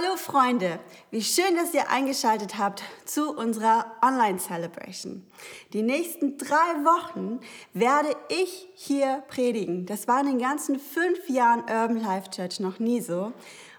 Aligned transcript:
Hallo 0.00 0.16
Freunde, 0.16 0.78
wie 1.10 1.22
schön, 1.22 1.56
dass 1.56 1.74
ihr 1.74 1.90
eingeschaltet 1.90 2.56
habt 2.56 2.84
zu 3.04 3.36
unserer 3.36 3.96
Online-Celebration. 4.00 5.26
Die 5.72 5.82
nächsten 5.82 6.38
drei 6.38 6.84
Wochen 6.84 7.40
werde 7.74 8.14
ich 8.28 8.68
hier 8.76 9.24
predigen. 9.26 9.86
Das 9.86 10.06
war 10.06 10.20
in 10.20 10.26
den 10.26 10.38
ganzen 10.38 10.78
fünf 10.78 11.28
Jahren 11.28 11.62
Urban 11.62 12.00
Life 12.00 12.30
Church 12.30 12.60
noch 12.60 12.78
nie 12.78 13.00
so 13.00 13.32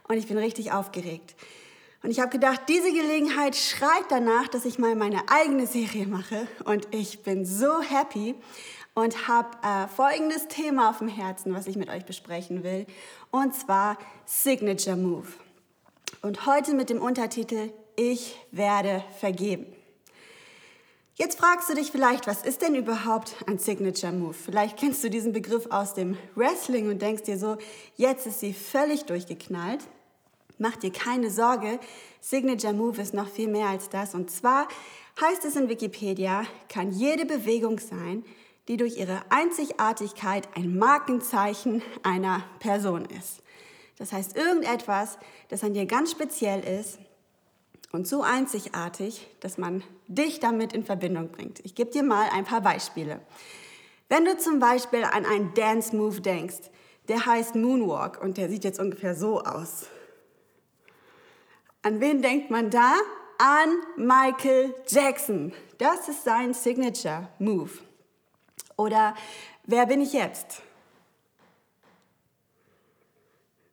und 0.10 0.18
ich 0.18 0.28
bin 0.28 0.38
richtig 0.38 0.74
aufgeregt. 0.74 1.36
Und 2.04 2.12
ich 2.12 2.20
habe 2.20 2.32
gedacht, 2.32 2.64
diese 2.68 2.92
Gelegenheit 2.92 3.56
schreit 3.56 4.06
danach, 4.10 4.50
dass 4.50 4.66
ich 4.66 4.78
mal 4.78 4.96
meine 4.96 5.22
eigene 5.30 5.68
Serie 5.68 6.06
mache 6.06 6.50
und 6.66 6.86
ich 6.94 7.24
bin 7.24 7.46
so 7.46 7.82
happy 7.82 8.36
und 8.94 9.30
habe 9.30 9.52
äh, 9.64 9.88
folgendes 9.88 10.50
Thema 10.50 10.90
auf 10.90 10.98
dem 10.98 11.08
Herzen, 11.08 11.54
was 11.54 11.66
ich 11.68 11.78
mit 11.78 11.90
euch 11.90 12.04
besprechen 12.04 12.66
will, 12.66 12.88
und 13.32 13.56
zwar 13.56 13.98
Signature 14.26 14.98
Move. 14.98 15.28
Und 16.22 16.46
heute 16.46 16.74
mit 16.74 16.90
dem 16.90 17.02
Untertitel 17.02 17.72
Ich 17.96 18.38
werde 18.52 19.04
vergeben. 19.20 19.66
Jetzt 21.16 21.38
fragst 21.38 21.70
du 21.70 21.74
dich 21.74 21.92
vielleicht, 21.92 22.28
was 22.28 22.44
ist 22.44 22.62
denn 22.62 22.76
überhaupt 22.76 23.36
ein 23.46 23.60
Signature 23.60 24.14
Move? 24.14 24.34
Vielleicht 24.34 24.78
kennst 24.78 25.04
du 25.04 25.10
diesen 25.10 25.34
Begriff 25.34 25.68
aus 25.70 25.94
dem 25.94 26.18
Wrestling 26.36 26.90
und 26.90 27.02
denkst 27.02 27.24
dir 27.24 27.38
so, 27.38 27.58
jetzt 27.98 28.26
ist 28.26 28.40
sie 28.40 28.54
völlig 28.54 29.04
durchgeknallt. 29.04 29.82
Mach 30.58 30.78
dir 30.78 30.92
keine 30.92 31.30
Sorge, 31.30 31.80
Signature 32.22 32.74
Move 32.74 33.02
ist 33.02 33.14
noch 33.14 33.30
viel 33.30 33.50
mehr 33.50 33.68
als 33.68 33.90
das. 33.90 34.16
Und 34.16 34.32
zwar 34.32 34.70
heißt 35.20 35.44
es 35.44 35.58
in 35.58 35.68
Wikipedia, 35.68 36.44
kann 36.70 36.92
jede 36.92 37.26
Bewegung 37.26 37.80
sein, 37.80 38.24
die 38.70 38.78
durch 38.78 38.98
ihre 38.98 39.22
Einzigartigkeit 39.30 40.48
ein 40.56 40.78
Markenzeichen 40.78 41.82
einer 42.04 42.44
Person 42.60 43.06
ist. 43.06 43.42
Das 44.00 44.14
heißt, 44.14 44.36
irgendetwas, 44.36 45.20
das 45.50 45.64
an 45.64 45.74
dir 45.74 45.86
ganz 45.86 46.12
speziell 46.12 46.62
ist 46.62 46.98
und 47.92 48.08
so 48.08 48.24
einzigartig, 48.24 49.28
dass 49.42 49.58
man 49.58 49.84
dich 50.08 50.40
damit 50.40 50.74
in 50.74 50.86
Verbindung 50.86 51.30
bringt. 51.30 51.60
Ich 51.66 51.76
gebe 51.76 51.92
dir 51.92 52.04
mal 52.04 52.30
ein 52.34 52.46
paar 52.46 52.62
Beispiele. 52.62 53.20
Wenn 54.08 54.26
du 54.26 54.38
zum 54.38 54.60
Beispiel 54.60 55.04
an 55.04 55.26
einen 55.26 55.54
Dance 55.54 55.96
Move 55.96 56.22
denkst, 56.22 56.72
der 57.10 57.26
heißt 57.26 57.56
Moonwalk 57.56 58.22
und 58.22 58.38
der 58.38 58.50
sieht 58.50 58.64
jetzt 58.64 58.80
ungefähr 58.80 59.16
so 59.16 59.42
aus. 59.42 59.88
An 61.82 62.00
wen 62.00 62.22
denkt 62.22 62.50
man 62.50 62.70
da? 62.70 62.96
An 63.38 63.70
Michael 63.98 64.74
Jackson. 64.88 65.54
Das 65.78 66.08
ist 66.08 66.24
sein 66.24 66.54
Signature 66.54 67.30
Move. 67.40 67.72
Oder 68.78 69.16
wer 69.66 69.86
bin 69.86 70.02
ich 70.02 70.14
jetzt? 70.14 70.62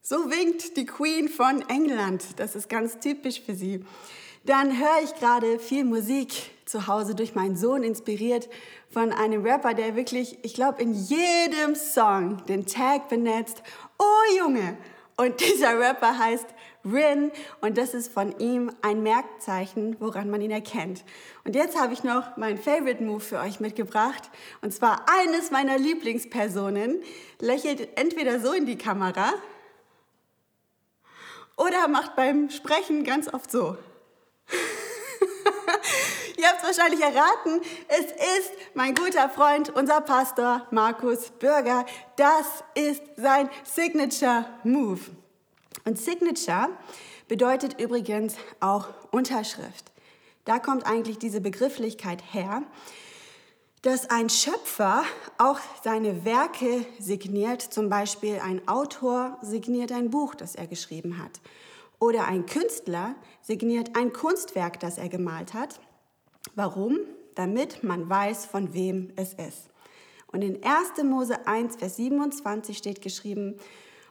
So 0.08 0.30
winkt 0.30 0.76
die 0.76 0.86
Queen 0.86 1.28
von 1.28 1.68
England. 1.68 2.22
Das 2.36 2.54
ist 2.54 2.68
ganz 2.68 3.00
typisch 3.00 3.40
für 3.40 3.56
sie. 3.56 3.84
Dann 4.44 4.78
höre 4.78 5.02
ich 5.02 5.12
gerade 5.16 5.58
viel 5.58 5.82
Musik 5.82 6.52
zu 6.64 6.86
Hause 6.86 7.16
durch 7.16 7.34
meinen 7.34 7.56
Sohn 7.56 7.82
inspiriert 7.82 8.48
von 8.88 9.10
einem 9.10 9.44
Rapper, 9.44 9.74
der 9.74 9.96
wirklich, 9.96 10.38
ich 10.42 10.54
glaube, 10.54 10.80
in 10.80 10.94
jedem 10.94 11.74
Song 11.74 12.40
den 12.46 12.66
Tag 12.66 13.08
benetzt. 13.08 13.64
Oh 13.98 14.38
Junge! 14.38 14.78
Und 15.16 15.40
dieser 15.48 15.76
Rapper 15.76 16.16
heißt 16.16 16.46
Rin 16.84 17.32
und 17.60 17.76
das 17.76 17.92
ist 17.92 18.12
von 18.12 18.38
ihm 18.38 18.70
ein 18.82 19.02
Merkzeichen, 19.02 19.96
woran 19.98 20.30
man 20.30 20.40
ihn 20.40 20.52
erkennt. 20.52 21.02
Und 21.44 21.56
jetzt 21.56 21.76
habe 21.76 21.94
ich 21.94 22.04
noch 22.04 22.36
meinen 22.36 22.58
Favorite 22.58 23.02
Move 23.02 23.18
für 23.18 23.40
euch 23.40 23.58
mitgebracht 23.58 24.30
und 24.62 24.72
zwar 24.72 25.04
eines 25.20 25.50
meiner 25.50 25.78
Lieblingspersonen 25.78 27.02
lächelt 27.40 27.88
entweder 27.96 28.38
so 28.38 28.52
in 28.52 28.66
die 28.66 28.78
Kamera 28.78 29.32
oder 31.56 31.88
macht 31.88 32.16
beim 32.16 32.50
Sprechen 32.50 33.04
ganz 33.04 33.32
oft 33.32 33.50
so. 33.50 33.76
Ihr 36.36 36.46
habt 36.48 36.60
es 36.60 36.66
wahrscheinlich 36.66 37.00
erraten, 37.00 37.62
es 37.88 38.04
ist 38.12 38.52
mein 38.74 38.94
guter 38.94 39.30
Freund, 39.30 39.70
unser 39.70 40.02
Pastor 40.02 40.66
Markus 40.70 41.30
Bürger. 41.30 41.86
Das 42.16 42.62
ist 42.74 43.02
sein 43.16 43.48
Signature 43.64 44.44
Move. 44.62 45.00
Und 45.84 45.98
Signature 45.98 46.68
bedeutet 47.26 47.80
übrigens 47.80 48.34
auch 48.60 48.88
Unterschrift. 49.10 49.92
Da 50.44 50.58
kommt 50.58 50.86
eigentlich 50.86 51.18
diese 51.18 51.40
Begrifflichkeit 51.40 52.22
her 52.32 52.62
dass 53.86 54.10
ein 54.10 54.28
Schöpfer 54.28 55.04
auch 55.38 55.60
seine 55.84 56.24
Werke 56.24 56.84
signiert, 56.98 57.62
zum 57.62 57.88
Beispiel 57.88 58.40
ein 58.42 58.66
Autor 58.66 59.38
signiert 59.42 59.92
ein 59.92 60.10
Buch, 60.10 60.34
das 60.34 60.56
er 60.56 60.66
geschrieben 60.66 61.22
hat. 61.22 61.40
Oder 62.00 62.24
ein 62.24 62.46
Künstler 62.46 63.14
signiert 63.42 63.94
ein 63.94 64.12
Kunstwerk, 64.12 64.80
das 64.80 64.98
er 64.98 65.08
gemalt 65.08 65.54
hat. 65.54 65.78
Warum? 66.56 66.98
Damit 67.36 67.84
man 67.84 68.10
weiß, 68.10 68.46
von 68.46 68.74
wem 68.74 69.12
es 69.14 69.34
ist. 69.34 69.70
Und 70.32 70.42
in 70.42 70.64
1. 70.64 71.04
Mose 71.04 71.46
1, 71.46 71.76
Vers 71.76 71.94
27 71.94 72.76
steht 72.76 73.00
geschrieben, 73.00 73.54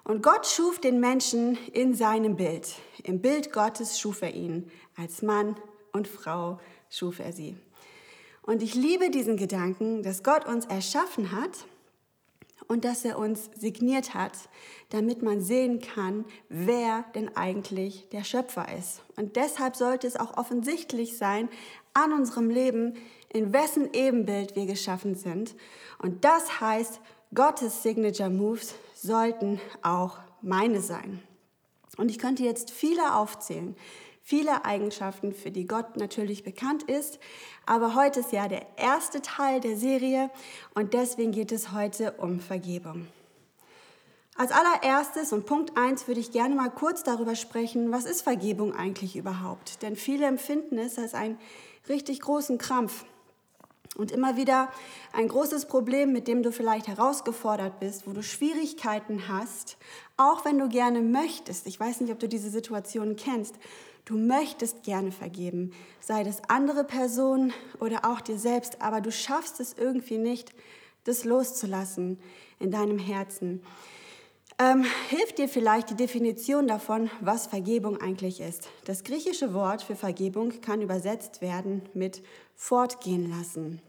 und 0.06 0.24
Gott 0.24 0.48
schuf 0.48 0.80
den 0.80 1.02
Menschen 1.02 1.58
in 1.74 1.94
seinem 1.96 2.38
Bild. 2.38 2.76
Im 3.04 3.22
Bild 3.22 3.52
Gottes 3.52 4.00
schuf 4.00 4.22
er 4.22 4.34
ihn. 4.34 4.72
Als 4.96 5.22
Mann 5.22 5.58
und 5.92 6.08
Frau 6.08 6.62
schuf 6.90 7.20
er 7.20 7.34
sie. 7.34 7.58
Und 8.46 8.62
ich 8.62 8.76
liebe 8.76 9.10
diesen 9.10 9.38
Gedanken, 9.38 10.04
dass 10.04 10.24
Gott 10.24 10.46
uns 10.46 10.66
erschaffen 10.66 11.32
hat 11.32 11.66
und 12.68 12.86
dass 12.86 13.04
er 13.04 13.18
uns 13.18 13.50
signiert 13.56 14.14
hat, 14.14 14.34
damit 14.90 15.24
man 15.24 15.42
sehen 15.42 15.82
kann, 15.82 16.26
wer 16.50 17.06
denn 17.16 17.36
eigentlich 17.36 18.08
der 18.10 18.24
Schöpfer 18.24 18.68
ist. 18.78 19.02
Und 19.18 19.36
deshalb 19.36 19.76
sollte 19.76 20.06
es 20.06 20.16
auch 20.16 20.38
offensichtlich 20.38 21.18
sein 21.18 21.50
an 21.94 22.14
unserem 22.14 22.50
Leben, 22.50 22.94
in 23.34 23.52
wessen 23.52 23.90
Ebenbild 23.94 24.56
wir 24.56 24.66
geschaffen 24.66 25.16
sind. 25.16 25.56
Und 26.00 26.24
das 26.24 26.62
heißt, 26.62 27.02
Gottes 27.34 27.84
Signature 27.84 28.30
Moves 28.30 28.76
sollten 28.94 29.60
auch 29.82 30.20
meine 30.42 30.82
sein. 30.82 31.22
Und 31.98 32.12
ich 32.12 32.20
könnte 32.20 32.44
jetzt 32.44 32.72
viele 32.72 33.16
aufzählen, 33.16 33.76
viele 34.26 34.66
Eigenschaften, 34.66 35.34
für 35.34 35.52
die 35.52 35.68
Gott 35.68 35.98
natürlich 35.98 36.44
bekannt 36.44 36.84
ist. 36.84 37.20
Aber 37.68 37.94
heute 37.94 38.22
ist 38.22 38.32
ja 38.32 38.48
der 38.48 38.66
erste 38.76 39.22
Teil 39.22 39.60
der 39.60 39.78
Serie 39.78 40.32
und 40.74 40.96
deswegen 40.96 41.32
geht 41.32 41.52
es 41.52 41.72
heute 41.72 42.14
um 42.14 42.40
Vergebung. 42.40 43.06
Als 44.36 44.52
allererstes 44.52 45.32
und 45.32 45.46
Punkt 45.46 45.78
eins 45.78 46.08
würde 46.08 46.20
ich 46.20 46.32
gerne 46.32 46.56
mal 46.56 46.72
kurz 46.72 47.04
darüber 47.04 47.36
sprechen, 47.36 47.92
was 47.92 48.06
ist 48.06 48.24
Vergebung 48.24 48.74
eigentlich 48.74 49.16
überhaupt? 49.16 49.84
Denn 49.84 49.96
viele 49.96 50.26
empfinden 50.26 50.80
es 50.80 50.98
als 50.98 51.14
einen 51.14 51.38
richtig 51.88 52.20
großen 52.20 52.58
Krampf. 52.58 53.06
Und 53.96 54.12
immer 54.12 54.36
wieder 54.36 54.70
ein 55.14 55.30
großes 55.30 55.68
Problem, 55.68 56.12
mit 56.12 56.28
dem 56.28 56.44
du 56.44 56.52
vielleicht 56.52 56.88
herausgefordert 56.88 57.80
bist, 57.80 58.08
wo 58.08 58.12
du 58.12 58.24
Schwierigkeiten 58.24 59.30
hast, 59.30 59.78
auch 60.18 60.44
wenn 60.44 60.58
du 60.58 60.68
gerne 60.68 61.00
möchtest. 61.00 61.66
Ich 61.66 61.80
weiß 61.80 62.02
nicht, 62.02 62.12
ob 62.12 62.20
du 62.20 62.28
diese 62.28 62.50
Situation 62.50 63.16
kennst. 63.16 63.56
Du 64.06 64.18
möchtest 64.18 64.84
gerne 64.84 65.12
vergeben, 65.12 65.72
sei 66.00 66.24
das 66.24 66.48
andere 66.48 66.84
Personen 66.84 67.54
oder 67.80 68.06
auch 68.06 68.22
dir 68.22 68.38
selbst, 68.38 68.82
aber 68.82 69.02
du 69.02 69.12
schaffst 69.12 69.60
es 69.60 69.74
irgendwie 69.74 70.20
nicht, 70.20 70.54
das 71.06 71.26
loszulassen 71.26 72.20
in 72.60 72.70
deinem 72.70 73.00
Herzen. 73.00 73.64
Ähm, 74.58 74.86
hilft 75.10 75.40
dir 75.40 75.50
vielleicht 75.50 75.90
die 75.90 75.96
Definition 75.96 76.68
davon, 76.68 77.10
was 77.20 77.48
Vergebung 77.48 78.00
eigentlich 78.00 78.40
ist. 78.40 78.70
Das 78.86 79.04
griechische 79.04 79.54
Wort 79.54 79.82
für 79.82 79.96
Vergebung 79.96 80.62
kann 80.62 80.82
übersetzt 80.82 81.42
werden 81.42 81.82
mit 81.94 82.24
fortgehen 82.56 83.30
lassen. 83.30 83.82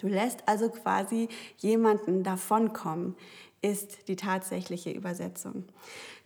Du 0.00 0.06
lässt 0.06 0.46
also 0.46 0.68
quasi 0.68 1.28
jemanden 1.56 2.22
davonkommen, 2.22 3.16
ist 3.62 4.06
die 4.08 4.16
tatsächliche 4.16 4.90
Übersetzung. 4.90 5.64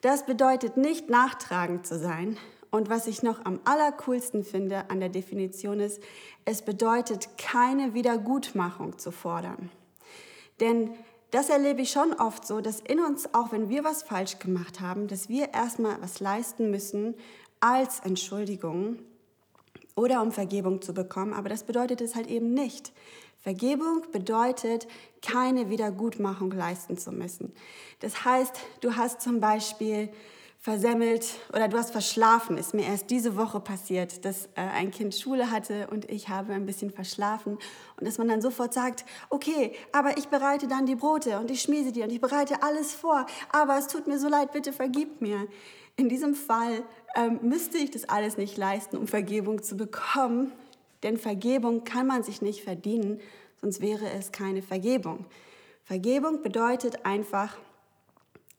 Das 0.00 0.26
bedeutet 0.26 0.76
nicht 0.76 1.08
nachtragend 1.08 1.86
zu 1.86 1.98
sein, 1.98 2.36
und 2.70 2.88
was 2.88 3.06
ich 3.06 3.22
noch 3.22 3.44
am 3.44 3.60
allercoolsten 3.64 4.44
finde 4.44 4.90
an 4.90 5.00
der 5.00 5.08
Definition 5.08 5.80
ist, 5.80 6.00
es 6.44 6.62
bedeutet 6.62 7.36
keine 7.36 7.94
Wiedergutmachung 7.94 8.98
zu 8.98 9.10
fordern. 9.10 9.70
Denn 10.60 10.90
das 11.30 11.48
erlebe 11.48 11.82
ich 11.82 11.90
schon 11.90 12.12
oft 12.12 12.46
so, 12.46 12.60
dass 12.60 12.80
in 12.80 13.00
uns, 13.00 13.34
auch 13.34 13.52
wenn 13.52 13.68
wir 13.68 13.84
was 13.84 14.02
falsch 14.02 14.38
gemacht 14.38 14.80
haben, 14.80 15.06
dass 15.06 15.28
wir 15.28 15.54
erstmal 15.54 16.00
was 16.02 16.20
leisten 16.20 16.70
müssen 16.70 17.14
als 17.60 18.00
Entschuldigung 18.00 18.98
oder 19.94 20.22
um 20.22 20.32
Vergebung 20.32 20.82
zu 20.82 20.92
bekommen. 20.92 21.32
Aber 21.32 21.48
das 21.48 21.64
bedeutet 21.64 22.00
es 22.00 22.14
halt 22.14 22.26
eben 22.28 22.52
nicht. 22.52 22.92
Vergebung 23.38 24.02
bedeutet, 24.12 24.86
keine 25.22 25.70
Wiedergutmachung 25.70 26.50
leisten 26.50 26.98
zu 26.98 27.10
müssen. 27.10 27.52
Das 28.00 28.24
heißt, 28.24 28.58
du 28.80 28.96
hast 28.96 29.22
zum 29.22 29.40
Beispiel 29.40 30.10
versemmelt 30.60 31.26
oder 31.54 31.68
du 31.68 31.78
hast 31.78 31.90
verschlafen. 31.90 32.58
Ist 32.58 32.74
mir 32.74 32.84
erst 32.84 33.10
diese 33.10 33.36
Woche 33.36 33.60
passiert, 33.60 34.24
dass 34.26 34.46
äh, 34.54 34.60
ein 34.60 34.90
Kind 34.90 35.14
Schule 35.14 35.50
hatte 35.50 35.88
und 35.90 36.10
ich 36.10 36.28
habe 36.28 36.52
ein 36.52 36.66
bisschen 36.66 36.90
verschlafen 36.90 37.58
und 37.98 38.06
dass 38.06 38.18
man 38.18 38.28
dann 38.28 38.42
sofort 38.42 38.74
sagt, 38.74 39.06
okay, 39.30 39.72
aber 39.92 40.18
ich 40.18 40.28
bereite 40.28 40.68
dann 40.68 40.84
die 40.84 40.96
Brote 40.96 41.38
und 41.38 41.50
ich 41.50 41.62
schmiese 41.62 41.92
die 41.92 42.02
und 42.02 42.12
ich 42.12 42.20
bereite 42.20 42.62
alles 42.62 42.92
vor, 42.92 43.24
aber 43.50 43.78
es 43.78 43.86
tut 43.86 44.06
mir 44.06 44.18
so 44.18 44.28
leid, 44.28 44.52
bitte 44.52 44.72
vergib 44.72 45.22
mir. 45.22 45.48
in 45.96 46.08
diesem 46.08 46.34
Fall 46.34 46.82
ähm, 47.14 47.40
müsste 47.42 47.78
ich 47.78 47.90
das 47.90 48.08
alles 48.08 48.36
nicht 48.36 48.56
leisten, 48.56 48.96
um 48.96 49.06
Vergebung 49.06 49.62
zu 49.62 49.76
bekommen, 49.76 50.52
denn 51.02 51.16
Vergebung 51.16 51.84
kann 51.84 52.06
man 52.06 52.22
sich 52.22 52.42
nicht 52.42 52.62
verdienen, 52.62 53.20
sonst 53.60 53.80
wäre 53.80 54.10
es 54.10 54.30
keine 54.30 54.60
Vergebung. 54.60 55.24
Vergebung 55.84 56.42
bedeutet 56.42 57.04
einfach, 57.04 57.56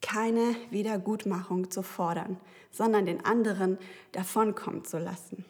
keine 0.02 0.56
Wiedergutmachung 0.70 1.70
zu 1.70 1.82
fordern, 1.82 2.36
sondern 2.70 3.06
den 3.06 3.24
anderen 3.24 3.78
davonkommen 4.12 4.84
zu 4.84 4.98
lassen. 4.98 5.44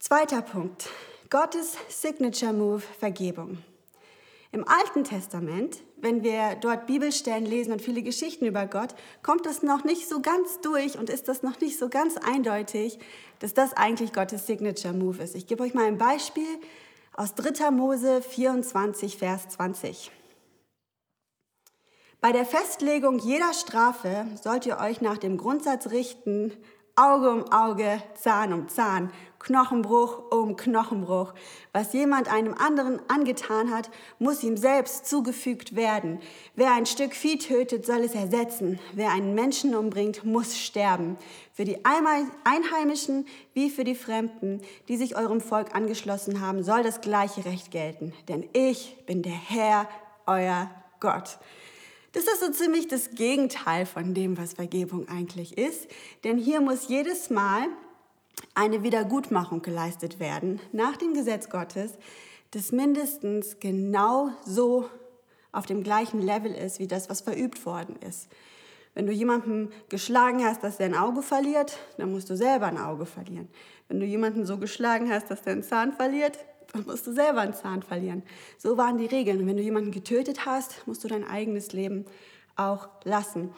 Zweiter 0.00 0.42
Punkt. 0.42 0.88
Gottes 1.30 1.76
Signature 1.88 2.52
Move 2.52 2.80
Vergebung. 2.80 3.58
Im 4.52 4.66
Alten 4.66 5.04
Testament, 5.04 5.82
wenn 5.96 6.22
wir 6.22 6.56
dort 6.60 6.86
Bibelstellen 6.86 7.44
lesen 7.44 7.72
und 7.72 7.82
viele 7.82 8.02
Geschichten 8.02 8.46
über 8.46 8.66
Gott, 8.66 8.94
kommt 9.22 9.44
das 9.44 9.62
noch 9.62 9.84
nicht 9.84 10.08
so 10.08 10.22
ganz 10.22 10.60
durch 10.60 10.98
und 10.98 11.10
ist 11.10 11.28
das 11.28 11.42
noch 11.42 11.60
nicht 11.60 11.78
so 11.78 11.88
ganz 11.88 12.16
eindeutig, 12.16 12.98
dass 13.40 13.54
das 13.54 13.72
eigentlich 13.72 14.12
Gottes 14.12 14.46
Signature 14.46 14.94
Move 14.94 15.22
ist. 15.22 15.34
Ich 15.34 15.46
gebe 15.46 15.62
euch 15.62 15.74
mal 15.74 15.86
ein 15.86 15.98
Beispiel 15.98 16.46
aus 17.12 17.34
3. 17.34 17.70
Mose 17.70 18.22
24, 18.22 19.18
Vers 19.18 19.48
20. 19.48 20.10
Bei 22.20 22.32
der 22.32 22.46
Festlegung 22.46 23.18
jeder 23.18 23.52
Strafe 23.52 24.26
sollt 24.42 24.66
ihr 24.66 24.78
euch 24.78 25.00
nach 25.00 25.18
dem 25.18 25.36
Grundsatz 25.36 25.90
richten, 25.90 26.52
Auge 26.98 27.30
um 27.30 27.52
Auge, 27.52 28.02
Zahn 28.14 28.54
um 28.54 28.68
Zahn, 28.68 29.12
Knochenbruch 29.38 30.32
um 30.32 30.56
Knochenbruch. 30.56 31.34
Was 31.74 31.92
jemand 31.92 32.32
einem 32.32 32.54
anderen 32.54 33.00
angetan 33.08 33.70
hat, 33.70 33.90
muss 34.18 34.42
ihm 34.42 34.56
selbst 34.56 35.04
zugefügt 35.04 35.76
werden. 35.76 36.20
Wer 36.54 36.72
ein 36.72 36.86
Stück 36.86 37.12
Vieh 37.12 37.36
tötet, 37.36 37.84
soll 37.84 38.00
es 38.00 38.14
ersetzen. 38.14 38.80
Wer 38.94 39.10
einen 39.10 39.34
Menschen 39.34 39.74
umbringt, 39.74 40.24
muss 40.24 40.56
sterben. 40.58 41.18
Für 41.52 41.66
die 41.66 41.84
Einheimischen 41.84 43.26
wie 43.52 43.68
für 43.68 43.84
die 43.84 43.94
Fremden, 43.94 44.62
die 44.88 44.96
sich 44.96 45.18
eurem 45.18 45.42
Volk 45.42 45.74
angeschlossen 45.74 46.40
haben, 46.40 46.64
soll 46.64 46.82
das 46.82 47.02
gleiche 47.02 47.44
Recht 47.44 47.70
gelten. 47.70 48.14
Denn 48.26 48.48
ich 48.54 48.96
bin 49.04 49.22
der 49.22 49.32
Herr, 49.32 49.86
euer 50.24 50.70
Gott. 50.98 51.38
Das 52.16 52.24
ist 52.24 52.40
so 52.40 52.50
ziemlich 52.50 52.88
das 52.88 53.10
Gegenteil 53.10 53.84
von 53.84 54.14
dem, 54.14 54.38
was 54.38 54.54
Vergebung 54.54 55.06
eigentlich 55.06 55.58
ist. 55.58 55.86
Denn 56.24 56.38
hier 56.38 56.62
muss 56.62 56.88
jedes 56.88 57.28
Mal 57.28 57.66
eine 58.54 58.82
Wiedergutmachung 58.82 59.60
geleistet 59.60 60.18
werden 60.18 60.58
nach 60.72 60.96
dem 60.96 61.12
Gesetz 61.12 61.50
Gottes, 61.50 61.92
das 62.52 62.72
mindestens 62.72 63.60
genau 63.60 64.30
so 64.46 64.88
auf 65.52 65.66
dem 65.66 65.82
gleichen 65.82 66.22
Level 66.22 66.54
ist 66.54 66.78
wie 66.78 66.86
das, 66.86 67.10
was 67.10 67.20
verübt 67.20 67.66
worden 67.66 67.96
ist. 67.96 68.28
Wenn 68.94 69.06
du 69.06 69.12
jemanden 69.12 69.70
geschlagen 69.90 70.42
hast, 70.42 70.64
dass 70.64 70.78
der 70.78 70.86
ein 70.86 70.96
Auge 70.96 71.20
verliert, 71.20 71.76
dann 71.98 72.12
musst 72.12 72.30
du 72.30 72.36
selber 72.36 72.64
ein 72.64 72.78
Auge 72.78 73.04
verlieren. 73.04 73.50
Wenn 73.88 74.00
du 74.00 74.06
jemanden 74.06 74.46
so 74.46 74.56
geschlagen 74.56 75.12
hast, 75.12 75.30
dass 75.30 75.42
der 75.42 75.52
einen 75.52 75.62
Zahn 75.62 75.92
verliert, 75.92 76.38
dann 76.76 76.86
musst 76.86 77.06
du 77.06 77.12
selber 77.12 77.40
einen 77.40 77.54
Zahn 77.54 77.82
verlieren. 77.82 78.22
So 78.58 78.76
waren 78.76 78.98
die 78.98 79.06
Regeln. 79.06 79.40
Und 79.40 79.46
wenn 79.46 79.56
du 79.56 79.62
jemanden 79.62 79.90
getötet 79.90 80.46
hast, 80.46 80.86
musst 80.86 81.02
du 81.04 81.08
dein 81.08 81.24
eigenes 81.24 81.72
Leben 81.72 82.04
auch 82.56 82.88
lassen. 83.04 83.50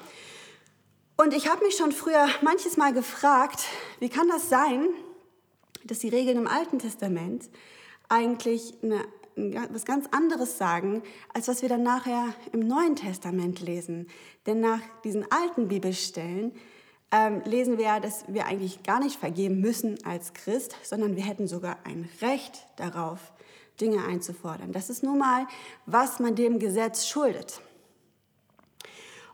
Und 1.17 1.35
ich 1.35 1.49
habe 1.49 1.65
mich 1.65 1.77
schon 1.77 1.93
früher 1.93 2.29
manches 2.43 2.77
Mal 2.77 2.93
gefragt, 2.93 3.65
wie 3.99 4.09
kann 4.09 4.29
das 4.29 4.49
sein, 4.49 4.89
dass 5.85 5.99
die 5.99 6.09
Regeln 6.09 6.37
im 6.37 6.47
Alten 6.47 6.79
Testament 6.79 7.49
eigentlich 8.09 8.75
eine, 8.83 9.05
was 9.73 9.85
ganz 9.85 10.07
anderes 10.13 10.59
sagen, 10.59 11.03
als 11.35 11.49
was 11.49 11.63
wir 11.63 11.69
dann 11.69 11.83
nachher 11.83 12.35
im 12.53 12.61
Neuen 12.61 12.95
Testament 12.95 13.61
lesen. 13.61 14.09
Denn 14.47 14.61
nach 14.61 14.81
diesen 15.03 15.31
alten 15.31 15.69
Bibelstellen 15.69 16.53
ähm, 17.11 17.43
lesen 17.45 17.79
wir 17.79 17.85
ja, 17.87 18.01
dass 18.01 18.25
wir 18.29 18.47
eigentlich 18.47 18.83
gar 18.83 19.01
nicht 19.01 19.19
vergeben 19.19 19.61
müssen 19.61 19.99
als 20.05 20.35
Christ, 20.35 20.77
sondern 20.83 21.17
wir 21.17 21.25
hätten 21.25 21.49
sogar 21.49 21.79
ein 21.85 22.09
Recht 22.21 22.67
darauf, 22.77 23.33
Dinge 23.81 24.05
einzufordern. 24.05 24.73
Das 24.73 24.91
ist 24.91 25.03
nun 25.03 25.19
mal, 25.19 25.47
was 25.87 26.19
man 26.19 26.35
dem 26.35 26.59
Gesetz 26.59 27.07
schuldet. 27.07 27.61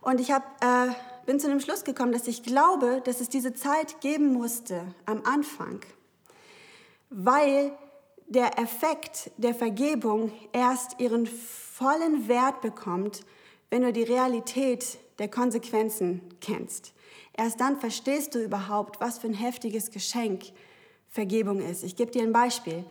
Und 0.01 0.21
ich 0.21 0.31
hab, 0.31 0.63
äh, 0.63 0.93
bin 1.25 1.39
zu 1.39 1.47
dem 1.47 1.59
Schluss 1.59 1.83
gekommen, 1.83 2.11
dass 2.11 2.27
ich 2.27 2.43
glaube, 2.43 3.01
dass 3.03 3.21
es 3.21 3.29
diese 3.29 3.53
Zeit 3.53 4.01
geben 4.01 4.31
musste 4.31 4.83
am 5.05 5.23
Anfang, 5.25 5.81
weil 7.09 7.71
der 8.27 8.59
Effekt 8.59 9.31
der 9.37 9.55
Vergebung 9.55 10.31
erst 10.51 10.99
ihren 10.99 11.25
vollen 11.25 12.27
Wert 12.27 12.61
bekommt, 12.61 13.25
wenn 13.69 13.81
du 13.81 13.91
die 13.91 14.03
Realität 14.03 14.99
der 15.19 15.27
Konsequenzen 15.27 16.21
kennst. 16.39 16.93
Erst 17.37 17.59
dann 17.59 17.79
verstehst 17.79 18.35
du 18.35 18.39
überhaupt, 18.39 19.01
was 19.01 19.19
für 19.19 19.27
ein 19.27 19.33
heftiges 19.33 19.91
Geschenk 19.91 20.45
Vergebung 21.09 21.61
ist. 21.61 21.83
Ich 21.83 21.95
gebe 21.95 22.11
dir 22.11 22.23
ein 22.23 22.33
Beispiel. 22.33 22.83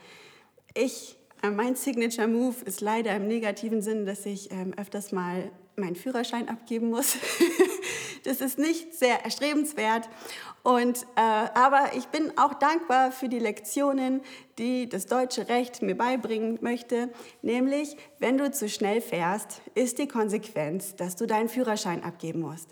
Ich, 0.75 1.17
äh, 1.43 1.51
mein 1.51 1.77
Signature 1.77 2.29
Move 2.29 2.57
ist 2.65 2.81
leider 2.81 3.15
im 3.17 3.27
negativen 3.27 3.83
Sinn, 3.83 4.07
dass 4.07 4.25
ich 4.27 4.51
ähm, 4.51 4.73
öfters 4.77 5.13
mal 5.13 5.51
meinen 5.77 5.97
Führerschein 5.97 6.49
abgeben 6.49 6.91
muss. 6.91 7.17
das 8.25 8.41
ist 8.41 8.59
nicht 8.59 8.95
sehr 8.95 9.25
erstrebenswert. 9.25 10.09
Und, 10.63 11.03
äh, 11.17 11.21
aber 11.21 11.91
ich 11.97 12.07
bin 12.07 12.33
auch 12.39 12.55
dankbar 12.55 13.13
für 13.13 13.29
die 13.29 13.39
Lektionen, 13.39 14.23
die 14.59 14.89
das 14.89 15.07
deutsche 15.07 15.49
Recht 15.49 15.83
mir 15.83 15.97
beibringen 15.97 16.59
möchte. 16.63 17.11
Nämlich, 17.43 17.97
wenn 18.19 18.39
du 18.39 18.51
zu 18.51 18.69
schnell 18.69 19.01
fährst, 19.01 19.61
ist 19.75 19.99
die 19.99 20.09
Konsequenz, 20.09 20.97
dass 20.97 21.17
du 21.17 21.27
deinen 21.27 21.49
Führerschein 21.49 22.03
abgeben 22.03 22.41
musst. 22.41 22.69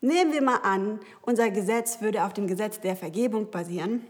Nehmen 0.00 0.32
wir 0.32 0.42
mal 0.42 0.56
an, 0.56 1.00
unser 1.22 1.50
Gesetz 1.50 2.00
würde 2.02 2.24
auf 2.24 2.34
dem 2.34 2.46
Gesetz 2.46 2.80
der 2.80 2.96
Vergebung 2.96 3.50
basieren. 3.50 4.04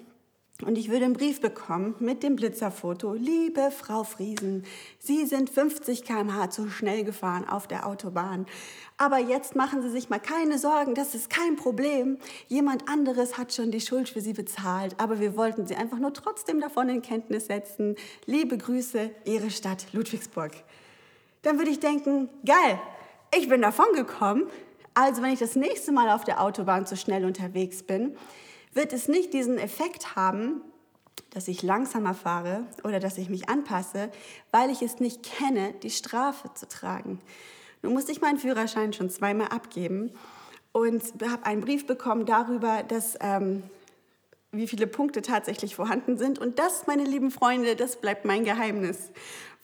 Und 0.65 0.79
ich 0.79 0.89
würde 0.89 1.05
einen 1.05 1.13
Brief 1.13 1.43
bekommen 1.43 1.95
mit 1.99 2.23
dem 2.23 2.35
Blitzerfoto. 2.35 3.13
Liebe 3.13 3.71
Frau 3.71 4.05
Friesen, 4.05 4.65
Sie 4.99 5.27
sind 5.27 5.51
50 5.51 6.03
km/h 6.03 6.49
zu 6.49 6.71
schnell 6.71 7.05
gefahren 7.05 7.47
auf 7.47 7.67
der 7.67 7.87
Autobahn. 7.87 8.47
Aber 8.97 9.19
jetzt 9.19 9.55
machen 9.55 9.83
Sie 9.83 9.91
sich 9.91 10.09
mal 10.09 10.19
keine 10.19 10.59
Sorgen, 10.59 10.95
das 10.95 11.15
ist 11.15 11.29
kein 11.29 11.57
Problem. 11.57 12.17
Jemand 12.49 12.89
anderes 12.89 13.37
hat 13.37 13.53
schon 13.53 13.71
die 13.71 13.83
Schuld 13.83 14.09
für 14.09 14.23
Sie 14.23 14.33
bezahlt. 14.33 14.95
Aber 14.99 15.21
wir 15.21 15.37
wollten 15.37 15.67
Sie 15.67 15.77
einfach 15.77 15.99
nur 15.99 16.15
trotzdem 16.15 16.59
davon 16.59 16.89
in 16.89 17.03
Kenntnis 17.03 17.47
setzen. 17.47 17.95
Liebe 18.25 18.57
Grüße, 18.57 19.11
Ihre 19.27 19.51
Stadt 19.51 19.87
Ludwigsburg. 19.93 20.53
Dann 21.43 21.59
würde 21.59 21.71
ich 21.71 21.81
denken, 21.81 22.31
geil, 22.47 22.81
ich 23.37 23.49
bin 23.49 23.61
davon 23.61 23.93
gekommen. 23.95 24.45
Also 24.97 25.21
wenn 25.21 25.31
ich 25.31 25.41
das 25.41 25.57
nächste 25.57 25.93
Mal 25.93 26.09
auf 26.09 26.25
der 26.25 26.41
Autobahn 26.41 26.87
zu 26.87 26.97
schnell 26.97 27.27
unterwegs 27.27 27.83
bin, 27.83 28.17
wird 28.73 28.95
es 28.95 29.09
nicht 29.09 29.35
diesen 29.35 29.59
Effekt 29.59 30.17
haben, 30.17 30.63
dass 31.29 31.49
ich 31.49 31.63
langsamer 31.63 32.15
fahre 32.15 32.65
oder 32.83 32.99
dass 32.99 33.19
ich 33.19 33.29
mich 33.29 33.51
anpasse, 33.51 34.11
weil 34.53 34.71
ich 34.71 34.81
es 34.81 34.99
nicht 34.99 35.23
kenne, 35.23 35.75
die 35.83 35.91
Strafe 35.91 36.49
zu 36.55 36.67
tragen. 36.67 37.21
Nun 37.83 37.93
musste 37.93 38.11
ich 38.11 38.23
meinen 38.23 38.39
Führerschein 38.39 38.95
schon 38.95 39.11
zweimal 39.11 39.49
abgeben 39.49 40.13
und 40.73 41.03
habe 41.31 41.45
einen 41.45 41.61
Brief 41.61 41.87
bekommen 41.87 42.25
darüber, 42.25 42.83
dass 42.83 43.19
ähm, 43.21 43.65
wie 44.51 44.67
viele 44.67 44.87
Punkte 44.87 45.21
tatsächlich 45.21 45.77
vorhanden 45.77 46.17
sind. 46.17 46.39
Und 46.39 46.59
das, 46.59 46.87
meine 46.87 47.05
lieben 47.05 47.31
Freunde, 47.31 47.77
das 47.77 47.97
bleibt 47.97 48.25
mein 48.25 48.45
Geheimnis. 48.45 49.11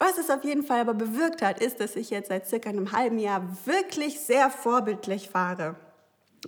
Was 0.05 0.19
es 0.19 0.31
auf 0.31 0.43
jeden 0.43 0.65
Fall 0.65 0.81
aber 0.81 0.95
bewirkt 0.95 1.43
hat, 1.43 1.61
ist, 1.61 1.79
dass 1.79 1.95
ich 1.95 2.11
jetzt 2.11 2.29
seit 2.29 2.49
circa 2.49 2.71
einem 2.71 2.91
halben 2.91 3.21
Jahr 3.21 3.47
wirklich 3.65 4.19
sehr 4.19 4.51
vorbildlich 4.51 5.29
fahre 5.31 5.77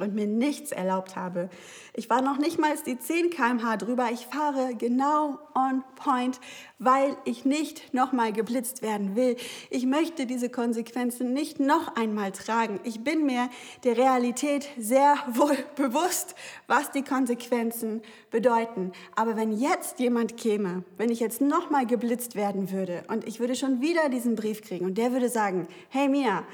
und 0.00 0.14
mir 0.14 0.26
nichts 0.26 0.72
erlaubt 0.72 1.16
habe. 1.16 1.48
Ich 1.92 2.10
war 2.10 2.20
noch 2.20 2.38
nicht 2.38 2.58
mal 2.58 2.74
die 2.84 2.98
10 2.98 3.30
km/h 3.30 3.76
drüber. 3.76 4.08
Ich 4.12 4.26
fahre 4.26 4.74
genau 4.74 5.38
on 5.54 5.84
point, 5.94 6.40
weil 6.80 7.16
ich 7.24 7.44
nicht 7.44 7.94
nochmal 7.94 8.32
geblitzt 8.32 8.82
werden 8.82 9.14
will. 9.14 9.36
Ich 9.70 9.86
möchte 9.86 10.26
diese 10.26 10.48
Konsequenzen 10.48 11.32
nicht 11.32 11.60
noch 11.60 11.94
einmal 11.94 12.32
tragen. 12.32 12.80
Ich 12.82 13.04
bin 13.04 13.24
mir 13.24 13.48
der 13.84 13.96
Realität 13.96 14.68
sehr 14.76 15.16
wohl 15.32 15.56
bewusst, 15.76 16.34
was 16.66 16.90
die 16.90 17.02
Konsequenzen 17.02 18.02
bedeuten. 18.30 18.92
Aber 19.14 19.36
wenn 19.36 19.52
jetzt 19.52 20.00
jemand 20.00 20.36
käme, 20.36 20.82
wenn 20.96 21.10
ich 21.10 21.20
jetzt 21.20 21.40
nochmal 21.40 21.86
geblitzt 21.86 22.34
werden 22.34 22.72
würde 22.72 23.04
und 23.08 23.26
ich 23.28 23.38
würde 23.38 23.54
schon 23.54 23.80
wieder 23.80 24.08
diesen 24.08 24.34
Brief 24.34 24.62
kriegen 24.62 24.86
und 24.86 24.98
der 24.98 25.12
würde 25.12 25.28
sagen, 25.28 25.68
hey 25.90 26.08
Mia, 26.08 26.44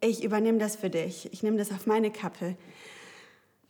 ich 0.00 0.22
übernehme 0.22 0.58
das 0.58 0.76
für 0.76 0.90
dich, 0.90 1.32
ich 1.32 1.42
nehme 1.42 1.56
das 1.56 1.70
auf 1.70 1.86
meine 1.86 2.10
Kappe. 2.10 2.56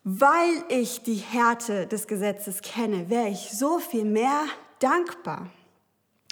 Weil 0.04 0.64
ich 0.68 1.02
die 1.02 1.16
Härte 1.16 1.87
des 1.87 2.06
Gesetzes 2.06 2.62
kenne, 2.62 3.11
wäre 3.11 3.28
ich 3.28 3.50
so 3.52 3.78
viel 3.78 4.04
mehr 4.04 4.44
dankbar 4.78 5.50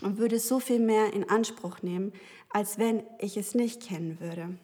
und 0.02 0.18
würde 0.18 0.38
so 0.38 0.60
viel 0.60 0.78
mehr 0.78 1.12
in 1.12 1.28
Anspruch 1.28 1.82
nehmen, 1.82 2.12
als 2.50 2.78
wenn 2.78 3.02
ich 3.18 3.36
es 3.36 3.54
nicht 3.54 3.82
kennen 3.82 4.18
würde. 4.20 4.56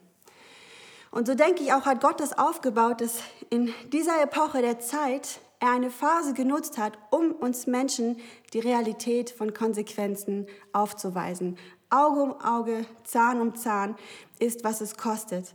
Und 1.11 1.27
so 1.27 1.35
denke 1.35 1.62
ich 1.62 1.73
auch, 1.75 1.85
hat 1.85 2.01
Gott 2.01 2.21
das 2.21 2.39
aufgebaut, 2.39 3.03
dass 3.03 3.19
in 3.51 3.73
dieser 3.93 4.23
Epoche 4.23 4.62
der 4.62 4.81
Zeit 4.81 5.41
er 5.61 5.73
eine 5.73 5.91
Phase 5.91 6.33
genutzt 6.33 6.79
hat, 6.79 6.99
um 7.11 7.33
uns 7.33 7.67
Menschen 7.67 8.17
die 8.53 8.61
Realität 8.61 9.31
von 9.31 9.53
Konsequenzen 9.53 10.47
aufzuweisen. 10.73 11.59
Auge 11.93 12.23
um 12.23 12.41
Auge, 12.41 12.87
Zahn 13.05 13.41
um 13.41 13.55
Zahn 13.55 13.97
ist, 14.39 14.65
was 14.65 14.81
es 14.81 14.97
kostet. 14.97 15.55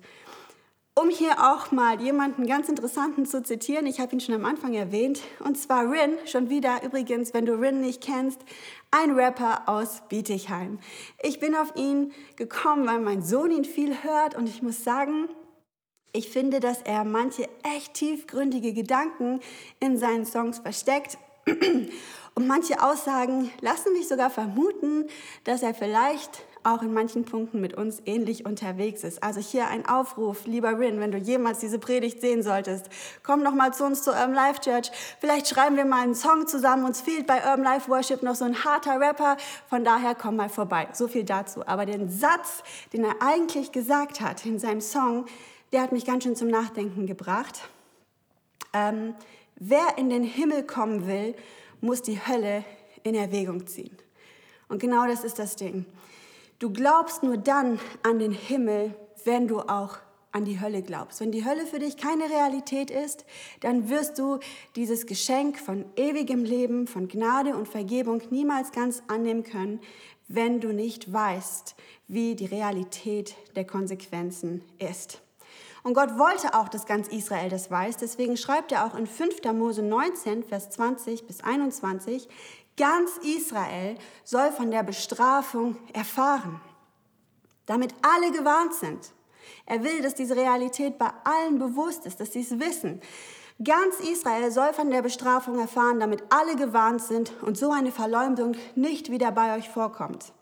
um 1.00 1.10
hier 1.10 1.34
auch 1.54 1.72
mal 1.72 2.02
jemanden 2.02 2.48
ganz 2.48 2.70
interessanten 2.70 3.28
zu 3.28 3.44
zitieren, 3.44 3.86
ich 3.86 4.00
habe 4.00 4.14
ihn 4.14 4.20
schon 4.20 4.34
am 4.34 4.46
Anfang 4.46 4.74
erwähnt, 4.74 5.22
und 5.46 5.56
zwar 5.56 5.92
Rin, 5.92 6.14
schon 6.26 6.50
wieder 6.50 6.82
übrigens, 6.84 7.36
wenn 7.36 7.46
du 7.46 7.54
Rin 7.54 7.82
nicht 7.82 8.02
kennst, 8.02 8.42
ein 8.90 9.12
Rapper 9.12 9.70
aus 9.70 10.02
Bietigheim. 10.10 10.80
Ich 11.22 11.40
bin 11.40 11.56
auf 11.56 11.76
ihn 11.76 12.14
gekommen, 12.36 12.88
weil 12.88 13.00
mein 13.00 13.22
Sohn 13.22 13.52
ihn 13.52 13.66
viel 13.66 14.02
hört 14.02 14.34
und 14.34 14.50
ich 14.50 14.64
muss 14.64 14.84
sagen, 14.84 15.30
ich 16.14 16.30
finde, 16.30 16.60
dass 16.60 16.82
er 16.82 17.04
manche 17.04 17.48
echt 17.76 17.94
tiefgründige 17.94 18.74
Gedanken 18.74 19.40
in 19.80 19.98
seinen 19.98 20.26
Songs 20.26 20.58
versteckt. 20.58 21.20
Und 22.38 22.46
manche 22.46 22.84
Aussagen 22.84 23.50
lassen 23.62 23.94
mich 23.94 24.08
sogar 24.08 24.30
vermuten, 24.30 25.08
dass 25.44 25.64
er 25.64 25.74
vielleicht 25.74 26.44
auch 26.62 26.84
in 26.84 26.94
manchen 26.94 27.26
Punkten 27.26 27.60
mit 27.60 27.74
uns 27.74 28.00
ähnlich 28.06 28.46
unterwegs 28.46 29.04
ist. 29.04 29.24
Also 29.24 29.40
hier 29.40 29.70
ein 29.70 29.88
Aufruf, 29.88 30.46
lieber 30.46 30.78
Rin, 30.78 31.00
wenn 31.00 31.12
du 31.12 31.18
jemals 31.18 31.58
diese 31.58 31.80
Predigt 31.80 32.22
sehen 32.22 32.44
solltest, 32.44 32.90
komm 33.24 33.42
noch 33.42 33.56
mal 33.56 33.74
zu 33.74 33.86
uns 33.86 34.04
zur 34.04 34.14
Urban 34.14 34.36
Life 34.36 34.62
Church. 34.62 34.92
Vielleicht 35.20 35.48
schreiben 35.48 35.78
wir 35.78 35.86
mal 35.86 36.04
einen 36.04 36.14
Song 36.14 36.46
zusammen. 36.46 36.86
Uns 36.86 37.02
fehlt 37.02 37.26
bei 37.26 37.38
Urban 37.38 37.64
Life 37.64 37.90
Worship 37.90 38.22
noch 38.22 38.36
so 38.36 38.46
ein 38.46 38.64
harter 38.64 39.00
Rapper. 39.00 39.38
Von 39.68 39.84
daher 39.84 40.14
komm 40.14 40.36
mal 40.36 40.50
vorbei. 40.50 40.90
So 40.94 41.08
viel 41.08 41.24
dazu. 41.24 41.66
Aber 41.66 41.88
den 41.88 42.08
Satz, 42.08 42.62
den 42.94 43.04
er 43.04 43.16
eigentlich 43.20 43.72
gesagt 43.72 44.22
hat 44.22 44.46
in 44.46 44.60
seinem 44.60 44.82
Song, 44.82 45.26
der 45.72 45.82
hat 45.82 45.92
mich 45.92 46.06
ganz 46.06 46.24
schön 46.24 46.36
zum 46.36 46.50
Nachdenken 46.50 47.08
gebracht. 47.08 47.68
Ähm, 48.74 49.16
wer 49.56 49.98
in 49.98 50.12
den 50.12 50.24
Himmel 50.24 50.62
kommen 50.62 51.08
will, 51.08 51.34
muss 51.82 52.02
die 52.02 52.20
Hölle 52.20 52.64
in 53.04 53.16
Erwägung 53.16 53.68
ziehen. 53.68 53.98
Und 54.68 54.80
genau 54.80 55.08
das 55.08 55.24
ist 55.24 55.40
das 55.40 55.56
Ding. 55.56 55.86
Du 56.60 56.72
glaubst 56.72 57.24
nur 57.24 57.38
dann 57.38 57.80
an 58.04 58.20
den 58.20 58.32
Himmel, 58.32 58.96
wenn 59.26 59.48
du 59.48 59.60
auch 59.60 59.98
an 60.32 60.46
die 60.46 60.60
Hölle 60.60 60.82
glaubst. 60.82 61.20
Wenn 61.22 61.32
die 61.32 61.46
Hölle 61.46 61.66
für 61.66 61.80
dich 61.80 61.98
keine 61.98 62.26
Realität 62.26 62.92
ist, 62.92 63.26
dann 63.62 63.90
wirst 63.90 64.20
du 64.20 64.40
dieses 64.76 65.06
Geschenk 65.06 65.58
von 65.58 65.86
ewigem 65.96 66.44
Leben, 66.44 66.88
von 66.88 67.08
Gnade 67.08 67.56
und 67.56 67.68
Vergebung 67.68 68.22
niemals 68.30 68.72
ganz 68.72 69.02
annehmen 69.08 69.44
können, 69.44 69.80
wenn 70.28 70.60
du 70.60 70.74
nicht 70.74 71.12
weißt, 71.12 71.76
wie 72.08 72.36
die 72.36 72.46
Realität 72.46 73.36
der 73.56 73.66
Konsequenzen 73.66 74.62
ist. 74.80 75.22
Und 75.88 75.94
Gott 75.94 76.20
wollte 76.20 76.54
auch, 76.54 76.68
dass 76.68 76.86
ganz 76.86 77.08
Israel 77.08 77.50
das 77.50 77.72
weiß. 77.72 77.96
Deswegen 77.96 78.36
schreibt 78.36 78.74
er 78.74 78.86
auch 78.86 78.94
in 78.94 79.08
5. 79.08 79.42
Mose 79.54 79.82
19, 79.82 80.44
Vers 80.44 80.70
20 80.72 81.26
bis 81.26 81.42
21, 81.42 82.28
Ganz 82.76 83.12
Israel 83.24 83.96
soll 84.26 84.52
von 84.52 84.70
der 84.70 84.84
Bestrafung 84.84 85.78
erfahren, 85.94 86.60
damit 87.68 87.96
alle 88.02 88.34
gewarnt 88.34 88.74
sind. 88.74 89.14
Er 89.66 89.82
will, 89.82 90.02
dass 90.02 90.14
diese 90.14 90.36
Realität 90.36 90.98
bei 90.98 91.10
allen 91.24 91.58
bewusst 91.58 92.06
ist, 92.06 92.20
dass 92.20 92.34
sie 92.34 92.42
es 92.42 92.60
wissen. 92.60 93.00
Ganz 93.64 94.02
Israel 94.02 94.52
soll 94.52 94.74
von 94.74 94.92
der 94.92 95.04
Bestrafung 95.04 95.58
erfahren, 95.58 96.02
damit 96.02 96.22
alle 96.28 96.58
gewarnt 96.58 97.02
sind 97.02 97.32
und 97.44 97.58
so 97.58 97.72
eine 97.72 97.94
Verleumdung 97.94 98.58
nicht 98.76 99.10
wieder 99.10 99.32
bei 99.32 99.56
euch 99.56 99.70
vorkommt. 99.70 100.34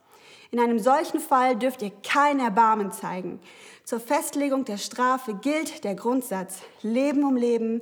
In 0.55 0.61
einem 0.61 0.79
solchen 0.79 1.19
Fall 1.19 1.57
dürft 1.57 1.81
ihr 1.81 1.91
kein 2.01 2.39
Erbarmen 2.39 2.89
zeigen. 2.93 3.41
Zur 3.83 3.99
Festlegung 3.99 4.63
der 4.63 4.77
Strafe 4.77 5.33
gilt 5.33 5.83
der 5.83 5.95
Grundsatz 5.95 6.61
Leben 6.81 7.25
um 7.25 7.35
Leben, 7.35 7.81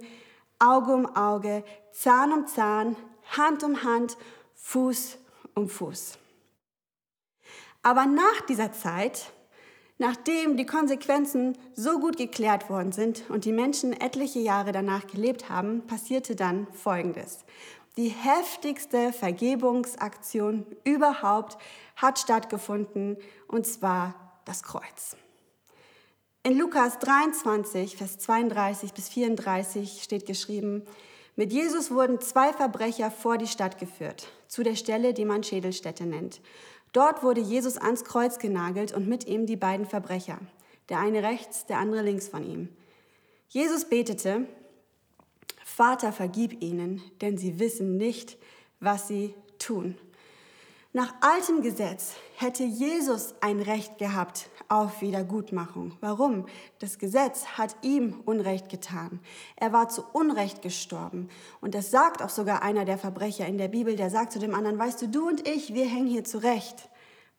Auge 0.58 0.92
um 0.92 1.06
Auge, 1.16 1.64
Zahn 1.92 2.34
um 2.34 2.48
Zahn, 2.48 2.96
Hand 3.38 3.64
um 3.64 3.84
Hand 3.84 4.18
Fuß 4.56 5.20
um 5.54 5.70
Fuß. 5.70 6.18
Aber 7.84 8.08
nach 8.08 8.42
dieser 8.50 8.72
Zeit, 8.72 9.32
nachdem 10.00 10.58
die 10.58 10.66
Konsequenzen 10.66 11.56
so 11.76 12.00
gut 12.00 12.18
geklärt 12.18 12.72
worden 12.72 12.92
sind 12.92 13.30
und 13.30 13.46
die 13.46 13.52
Menschen 13.52 13.94
etliche 13.94 14.40
Jahre 14.40 14.72
danach 14.72 15.06
gelebt 15.06 15.48
haben, 15.48 15.86
passierte 15.86 16.36
dann 16.36 16.66
Folgendes. 16.74 17.46
Die 17.98 18.10
heftigste 18.10 19.14
Vergebungsaktion 19.14 20.66
überhaupt 20.84 21.60
hat 21.96 22.20
stattgefunden, 22.20 23.18
und 23.48 23.66
zwar 23.66 24.42
das 24.46 24.64
Kreuz. 24.64 25.16
In 26.44 26.58
Lukas 26.58 27.00
23, 27.00 27.96
Vers 27.96 28.18
32 28.18 28.94
bis 28.94 29.08
34 29.10 30.04
steht 30.04 30.26
geschrieben, 30.26 30.84
mit 31.36 31.52
Jesus 31.52 31.90
wurden 31.90 32.20
zwei 32.20 32.54
Verbrecher 32.54 33.10
vor 33.10 33.38
die 33.38 33.48
Stadt 33.48 33.80
geführt, 33.80 34.28
zu 34.48 34.62
der 34.62 34.76
Stelle, 34.76 35.14
die 35.14 35.26
man 35.26 35.44
Schädelstätte 35.44 36.06
nennt. 36.06 36.42
Dort 36.92 37.24
wurde 37.24 37.42
Jesus 37.42 37.78
ans 37.78 38.04
Kreuz 38.04 38.38
genagelt 38.38 38.94
und 38.94 39.08
mit 39.08 39.26
ihm 39.26 39.48
die 39.48 39.56
beiden 39.56 39.88
Verbrecher, 39.88 40.38
der 40.90 41.00
eine 41.00 41.24
rechts, 41.24 41.66
der 41.66 41.80
andere 41.80 42.04
links 42.04 42.28
von 42.28 42.44
ihm. 42.44 42.70
Jesus 43.48 43.86
betete, 43.86 44.46
Vater, 45.66 46.12
vergib 46.12 46.62
ihnen, 46.62 47.02
denn 47.22 47.38
sie 47.38 47.58
wissen 47.58 47.98
nicht, 47.98 48.38
was 48.80 49.08
sie 49.08 49.34
tun. 49.58 49.98
Nach 50.96 51.12
altem 51.22 51.64
Gesetz 51.64 52.14
hätte 52.38 52.64
Jesus 52.64 53.34
ein 53.42 53.60
Recht 53.60 53.98
gehabt 53.98 54.52
auf 54.70 55.02
Wiedergutmachung. 55.02 55.98
Warum? 56.02 56.46
Das 56.78 57.00
Gesetz 57.00 57.48
hat 57.58 57.76
ihm 57.82 58.22
Unrecht 58.26 58.70
getan. 58.70 59.20
Er 59.56 59.74
war 59.74 59.90
zu 59.90 60.04
Unrecht 60.14 60.62
gestorben. 60.62 61.30
Und 61.62 61.74
das 61.74 61.90
sagt 61.90 62.22
auch 62.22 62.30
sogar 62.30 62.62
einer 62.62 62.86
der 62.86 63.00
Verbrecher 63.00 63.48
in 63.48 63.58
der 63.58 63.70
Bibel, 63.70 63.96
der 63.96 64.12
sagt 64.12 64.34
zu 64.34 64.38
dem 64.38 64.54
anderen, 64.54 64.78
weißt 64.78 65.02
du, 65.02 65.08
du 65.08 65.28
und 65.28 65.48
ich, 65.48 65.74
wir 65.74 65.88
hängen 65.88 66.06
hier 66.06 66.26
zurecht, 66.26 66.90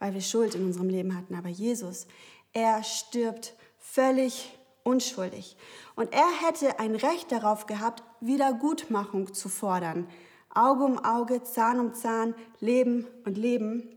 weil 0.01 0.15
wir 0.15 0.21
Schuld 0.21 0.57
in 0.57 0.65
unserem 0.65 0.89
Leben 0.89 1.17
hatten. 1.17 1.37
Aber 1.37 1.49
Jesus, 1.49 2.09
er 2.53 2.83
stirbt 2.83 3.55
völlig 3.79 4.59
unschuldig. 4.83 5.57
Und 5.95 6.13
er 6.13 6.29
hätte 6.45 6.81
ein 6.81 6.97
Recht 6.97 7.31
darauf 7.31 7.67
gehabt, 7.67 8.03
Wiedergutmachung 8.21 9.33
zu 9.33 9.49
fordern. 9.49 10.09
Auge 10.55 10.85
um 10.85 11.05
Auge, 11.05 11.43
Zahn 11.43 11.81
um 11.81 11.95
Zahn, 11.95 12.35
Leben 12.61 13.07
und 13.25 13.37
Leben. 13.37 13.89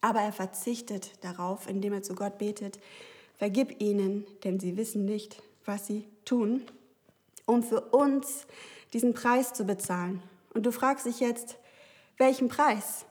Aber 0.00 0.20
er 0.20 0.32
verzichtet 0.32 1.12
darauf, 1.24 1.68
indem 1.68 1.92
er 1.92 2.02
zu 2.02 2.14
Gott 2.14 2.38
betet, 2.38 2.78
vergib 3.36 3.80
ihnen, 3.80 4.26
denn 4.44 4.60
sie 4.60 4.76
wissen 4.76 5.04
nicht, 5.04 5.42
was 5.64 5.86
sie 5.86 6.04
tun, 6.24 6.62
um 7.46 7.62
für 7.62 7.80
uns 7.80 8.46
diesen 8.92 9.14
Preis 9.14 9.52
zu 9.52 9.64
bezahlen. 9.64 10.22
Und 10.54 10.66
du 10.66 10.72
fragst 10.72 11.06
dich 11.06 11.20
jetzt, 11.20 11.56
welchen 12.16 12.48
Preis? 12.48 13.06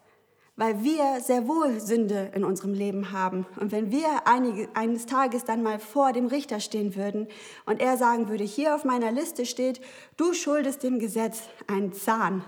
Weil 0.57 0.83
wir 0.83 1.21
sehr 1.21 1.47
wohl 1.47 1.79
Sünde 1.79 2.31
in 2.35 2.43
unserem 2.43 2.73
Leben 2.73 3.11
haben. 3.11 3.45
Und 3.59 3.71
wenn 3.71 3.91
wir 3.91 4.27
einige, 4.27 4.67
eines 4.73 5.05
Tages 5.05 5.45
dann 5.45 5.63
mal 5.63 5.79
vor 5.79 6.11
dem 6.11 6.25
Richter 6.27 6.59
stehen 6.59 6.95
würden 6.95 7.27
und 7.65 7.79
er 7.79 7.95
sagen 7.95 8.27
würde, 8.27 8.43
hier 8.43 8.75
auf 8.75 8.83
meiner 8.83 9.11
Liste 9.11 9.45
steht, 9.45 9.79
du 10.17 10.33
schuldest 10.33 10.83
dem 10.83 10.99
Gesetz 10.99 11.43
einen 11.67 11.93
Zahn, 11.93 12.43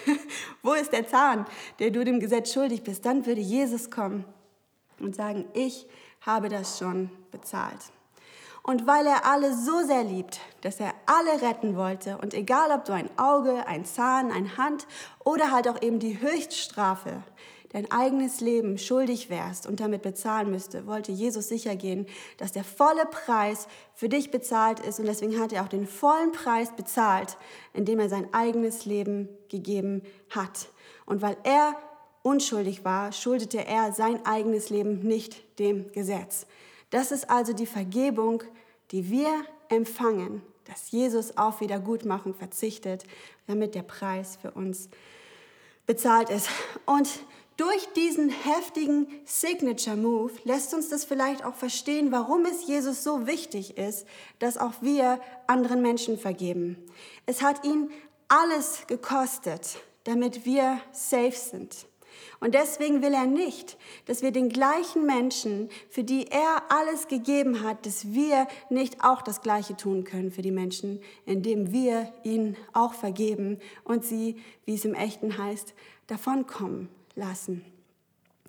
Wo 0.62 0.72
ist 0.72 0.92
der 0.92 1.06
Zahn, 1.06 1.46
der 1.78 1.90
du 1.90 2.04
dem 2.04 2.20
Gesetz 2.20 2.52
schuldig 2.52 2.82
bist? 2.82 3.04
Dann 3.04 3.26
würde 3.26 3.40
Jesus 3.40 3.90
kommen 3.90 4.24
und 4.98 5.14
sagen, 5.14 5.44
ich 5.54 5.86
habe 6.20 6.48
das 6.48 6.78
schon 6.78 7.10
bezahlt. 7.30 7.80
Und 8.62 8.86
weil 8.86 9.06
er 9.06 9.26
alle 9.26 9.56
so 9.56 9.82
sehr 9.84 10.04
liebt, 10.04 10.38
dass 10.60 10.78
er 10.78 10.94
alle 11.06 11.42
retten 11.42 11.76
wollte, 11.76 12.18
und 12.18 12.32
egal 12.32 12.70
ob 12.70 12.84
du 12.84 12.92
ein 12.92 13.10
Auge, 13.18 13.66
ein 13.66 13.84
Zahn, 13.84 14.30
ein 14.30 14.56
Hand 14.56 14.86
oder 15.24 15.50
halt 15.50 15.68
auch 15.68 15.82
eben 15.82 15.98
die 15.98 16.20
Höchststrafe 16.20 17.22
dein 17.72 17.90
eigenes 17.90 18.40
Leben 18.40 18.78
schuldig 18.78 19.30
wärst 19.30 19.66
und 19.66 19.80
damit 19.80 20.02
bezahlen 20.02 20.50
müsste, 20.50 20.86
wollte 20.86 21.10
Jesus 21.10 21.48
sicher 21.48 21.74
gehen, 21.74 22.06
dass 22.36 22.52
der 22.52 22.64
volle 22.64 23.06
Preis 23.06 23.66
für 23.94 24.08
dich 24.08 24.30
bezahlt 24.30 24.78
ist 24.80 25.00
und 25.00 25.06
deswegen 25.06 25.40
hat 25.40 25.52
er 25.52 25.62
auch 25.64 25.68
den 25.68 25.86
vollen 25.86 26.32
Preis 26.32 26.76
bezahlt, 26.76 27.38
indem 27.72 27.98
er 27.98 28.08
sein 28.08 28.32
eigenes 28.32 28.84
Leben 28.84 29.28
gegeben 29.48 30.02
hat. 30.30 30.68
Und 31.06 31.22
weil 31.22 31.36
er 31.44 31.74
unschuldig 32.22 32.84
war, 32.84 33.10
schuldete 33.12 33.66
er 33.66 33.92
sein 33.92 34.24
eigenes 34.26 34.70
Leben 34.70 35.00
nicht 35.00 35.58
dem 35.58 35.90
Gesetz. 35.92 36.46
Das 36.92 37.10
ist 37.10 37.30
also 37.30 37.54
die 37.54 37.66
Vergebung, 37.66 38.42
die 38.90 39.10
wir 39.10 39.44
empfangen, 39.70 40.42
dass 40.66 40.90
Jesus 40.90 41.38
auf 41.38 41.62
Wiedergutmachung 41.62 42.34
verzichtet, 42.34 43.04
damit 43.46 43.74
der 43.74 43.82
Preis 43.82 44.38
für 44.40 44.50
uns 44.50 44.90
bezahlt 45.86 46.28
ist. 46.28 46.48
Und 46.84 47.08
durch 47.56 47.88
diesen 47.94 48.28
heftigen 48.28 49.06
Signature 49.24 49.96
Move 49.96 50.32
lässt 50.44 50.74
uns 50.74 50.90
das 50.90 51.04
vielleicht 51.04 51.44
auch 51.44 51.54
verstehen, 51.54 52.12
warum 52.12 52.44
es 52.44 52.66
Jesus 52.66 53.02
so 53.02 53.26
wichtig 53.26 53.78
ist, 53.78 54.06
dass 54.38 54.58
auch 54.58 54.74
wir 54.82 55.18
anderen 55.46 55.80
Menschen 55.80 56.18
vergeben. 56.18 56.76
Es 57.24 57.40
hat 57.40 57.64
ihn 57.64 57.90
alles 58.28 58.86
gekostet, 58.86 59.78
damit 60.04 60.44
wir 60.44 60.78
safe 60.92 61.32
sind. 61.32 61.86
Und 62.40 62.54
deswegen 62.54 63.02
will 63.02 63.14
er 63.14 63.26
nicht, 63.26 63.76
dass 64.06 64.22
wir 64.22 64.32
den 64.32 64.48
gleichen 64.48 65.06
Menschen, 65.06 65.68
für 65.88 66.04
die 66.04 66.26
er 66.28 66.62
alles 66.70 67.08
gegeben 67.08 67.62
hat, 67.62 67.86
dass 67.86 68.12
wir 68.12 68.46
nicht 68.70 69.04
auch 69.04 69.22
das 69.22 69.42
Gleiche 69.42 69.76
tun 69.76 70.04
können 70.04 70.30
für 70.30 70.42
die 70.42 70.50
Menschen, 70.50 71.00
indem 71.26 71.72
wir 71.72 72.12
ihnen 72.24 72.56
auch 72.72 72.94
vergeben 72.94 73.58
und 73.84 74.04
sie, 74.04 74.36
wie 74.64 74.74
es 74.74 74.84
im 74.84 74.94
Echten 74.94 75.38
heißt, 75.38 75.74
davonkommen 76.06 76.88
lassen. 77.14 77.64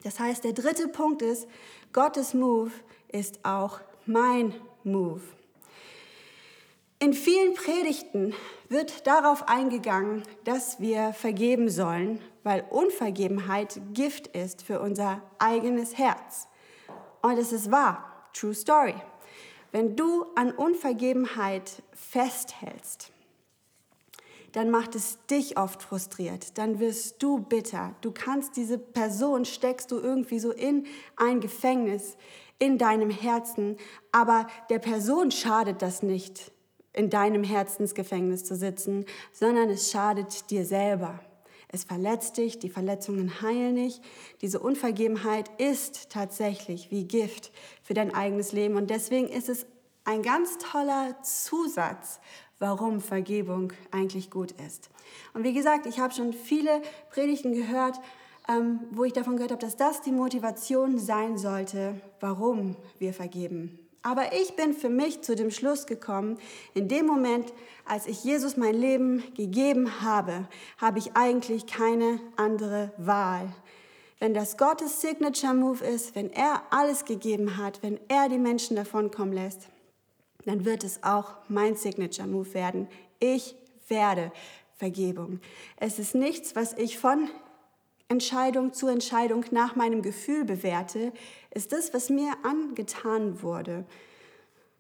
Das 0.04 0.20
heißt, 0.20 0.44
der 0.44 0.54
dritte 0.54 0.88
Punkt 0.88 1.22
ist, 1.22 1.48
Gottes 1.94 2.34
Move 2.34 2.72
ist 3.12 3.46
auch 3.46 3.80
mein 4.06 4.54
Move. 4.84 5.22
In 7.04 7.12
vielen 7.12 7.54
Predigten 7.54 8.34
wird 8.70 9.06
darauf 9.08 9.50
eingegangen, 9.50 10.24
dass 10.46 10.80
wir 10.80 11.12
vergeben 11.12 11.70
sollen, 11.70 12.22
weil 12.44 12.64
Unvergebenheit 12.70 13.82
Gift 13.94 14.28
ist 14.28 14.62
für 14.62 14.80
unser 14.80 15.22
eigenes 15.38 15.98
Herz. 15.98 16.48
Und 17.22 17.38
es 17.38 17.52
ist 17.52 17.70
wahr, 17.70 18.30
true 18.32 18.54
story. 18.54 18.96
Wenn 19.74 19.98
du 19.98 20.28
an 20.36 20.54
Unvergebenheit 20.54 21.84
festhältst, 21.92 23.12
dann 24.54 24.70
macht 24.70 24.96
es 24.96 25.18
dich 25.30 25.58
oft 25.58 25.84
frustriert, 25.84 26.58
dann 26.58 26.80
wirst 26.80 27.22
du 27.22 27.40
bitter. 27.40 27.96
Du 28.00 28.14
kannst 28.14 28.56
diese 28.56 28.78
Person, 28.78 29.44
steckst 29.44 29.92
du 29.92 30.00
irgendwie 30.00 30.40
so 30.40 30.54
in 30.54 30.86
ein 31.18 31.42
Gefängnis 31.42 32.16
in 32.60 32.78
deinem 32.78 33.10
Herzen, 33.10 33.76
aber 34.14 34.48
der 34.70 34.80
Person 34.80 35.32
schadet 35.32 35.82
das 35.82 36.02
nicht, 36.02 36.53
in 36.94 37.10
deinem 37.10 37.44
Herzensgefängnis 37.44 38.46
zu 38.46 38.56
sitzen, 38.56 39.06
sondern 39.32 39.70
es 39.70 39.92
schadet 39.92 40.50
dir 40.52 40.66
selber. 40.66 41.20
Es 41.68 41.84
verletzt 41.84 42.38
dich, 42.38 42.60
die 42.60 42.70
Verletzungen 42.70 43.42
heilen 43.42 43.74
nicht. 43.74 44.04
Diese 44.42 44.60
Unvergebenheit 44.60 45.50
ist 45.58 46.12
tatsächlich 46.12 46.92
wie 46.92 47.06
Gift 47.06 47.52
für 47.82 47.96
dein 47.96 48.14
eigenes 48.14 48.52
Leben. 48.52 48.76
Und 48.76 48.92
deswegen 48.92 49.28
ist 49.28 49.50
es 49.50 49.66
ein 50.06 50.22
ganz 50.22 50.60
toller 50.60 51.20
Zusatz, 51.24 52.20
warum 52.60 53.02
Vergebung 53.02 53.74
eigentlich 53.90 54.30
gut 54.30 54.52
ist. 54.52 54.92
Und 55.34 55.44
wie 55.44 55.54
gesagt, 55.54 55.88
ich 55.88 56.00
habe 56.00 56.14
schon 56.14 56.32
viele 56.32 56.82
Predigten 57.10 57.54
gehört, 57.54 58.00
ähm, 58.48 58.82
wo 58.92 59.04
ich 59.04 59.14
davon 59.14 59.38
gehört 59.38 59.52
habe, 59.52 59.62
dass 59.62 59.76
das 59.76 60.02
die 60.02 60.12
Motivation 60.12 61.00
sein 61.00 61.38
sollte, 61.40 62.00
warum 62.20 62.76
wir 63.00 63.14
vergeben. 63.14 63.83
Aber 64.04 64.34
ich 64.34 64.56
bin 64.58 64.74
für 64.74 64.90
mich 64.90 65.22
zu 65.22 65.34
dem 65.34 65.50
Schluss 65.50 65.86
gekommen, 65.86 66.38
in 66.74 66.90
dem 66.90 67.06
Moment, 67.06 67.54
als 67.86 68.06
ich 68.06 68.24
Jesus 68.24 68.58
mein 68.58 68.76
Leben 68.76 69.24
gegeben 69.36 70.02
habe, 70.02 70.48
habe 70.78 71.00
ich 71.00 71.16
eigentlich 71.16 71.66
keine 71.68 72.20
andere 72.36 72.92
Wahl. 72.98 73.50
Wenn 74.20 74.34
das 74.34 74.58
Gottes 74.58 75.02
Signature 75.02 75.54
Move 75.54 75.84
ist, 75.84 76.16
wenn 76.16 76.32
er 76.32 76.64
alles 76.70 77.06
gegeben 77.06 77.58
hat, 77.58 77.82
wenn 77.82 78.00
er 78.10 78.28
die 78.28 78.38
Menschen 78.38 78.76
davonkommen 78.76 79.34
lässt, 79.34 79.70
dann 80.46 80.66
wird 80.66 80.84
es 80.84 81.02
auch 81.04 81.36
mein 81.48 81.76
Signature 81.76 82.28
Move 82.28 82.54
werden. 82.54 82.88
Ich 83.20 83.56
werde 83.88 84.32
Vergebung. 84.76 85.40
Es 85.78 85.98
ist 85.98 86.14
nichts, 86.14 86.58
was 86.58 86.74
ich 86.74 86.98
von 86.98 87.30
Entscheidung 88.14 88.74
zu 88.74 88.88
Entscheidung 88.88 89.44
nach 89.52 89.76
meinem 89.76 90.04
Gefühl 90.04 90.46
bewerte, 90.46 91.12
ist 91.50 91.74
das, 91.74 91.94
was 91.94 92.10
mir 92.10 92.32
angetan 92.44 93.42
wurde, 93.42 93.86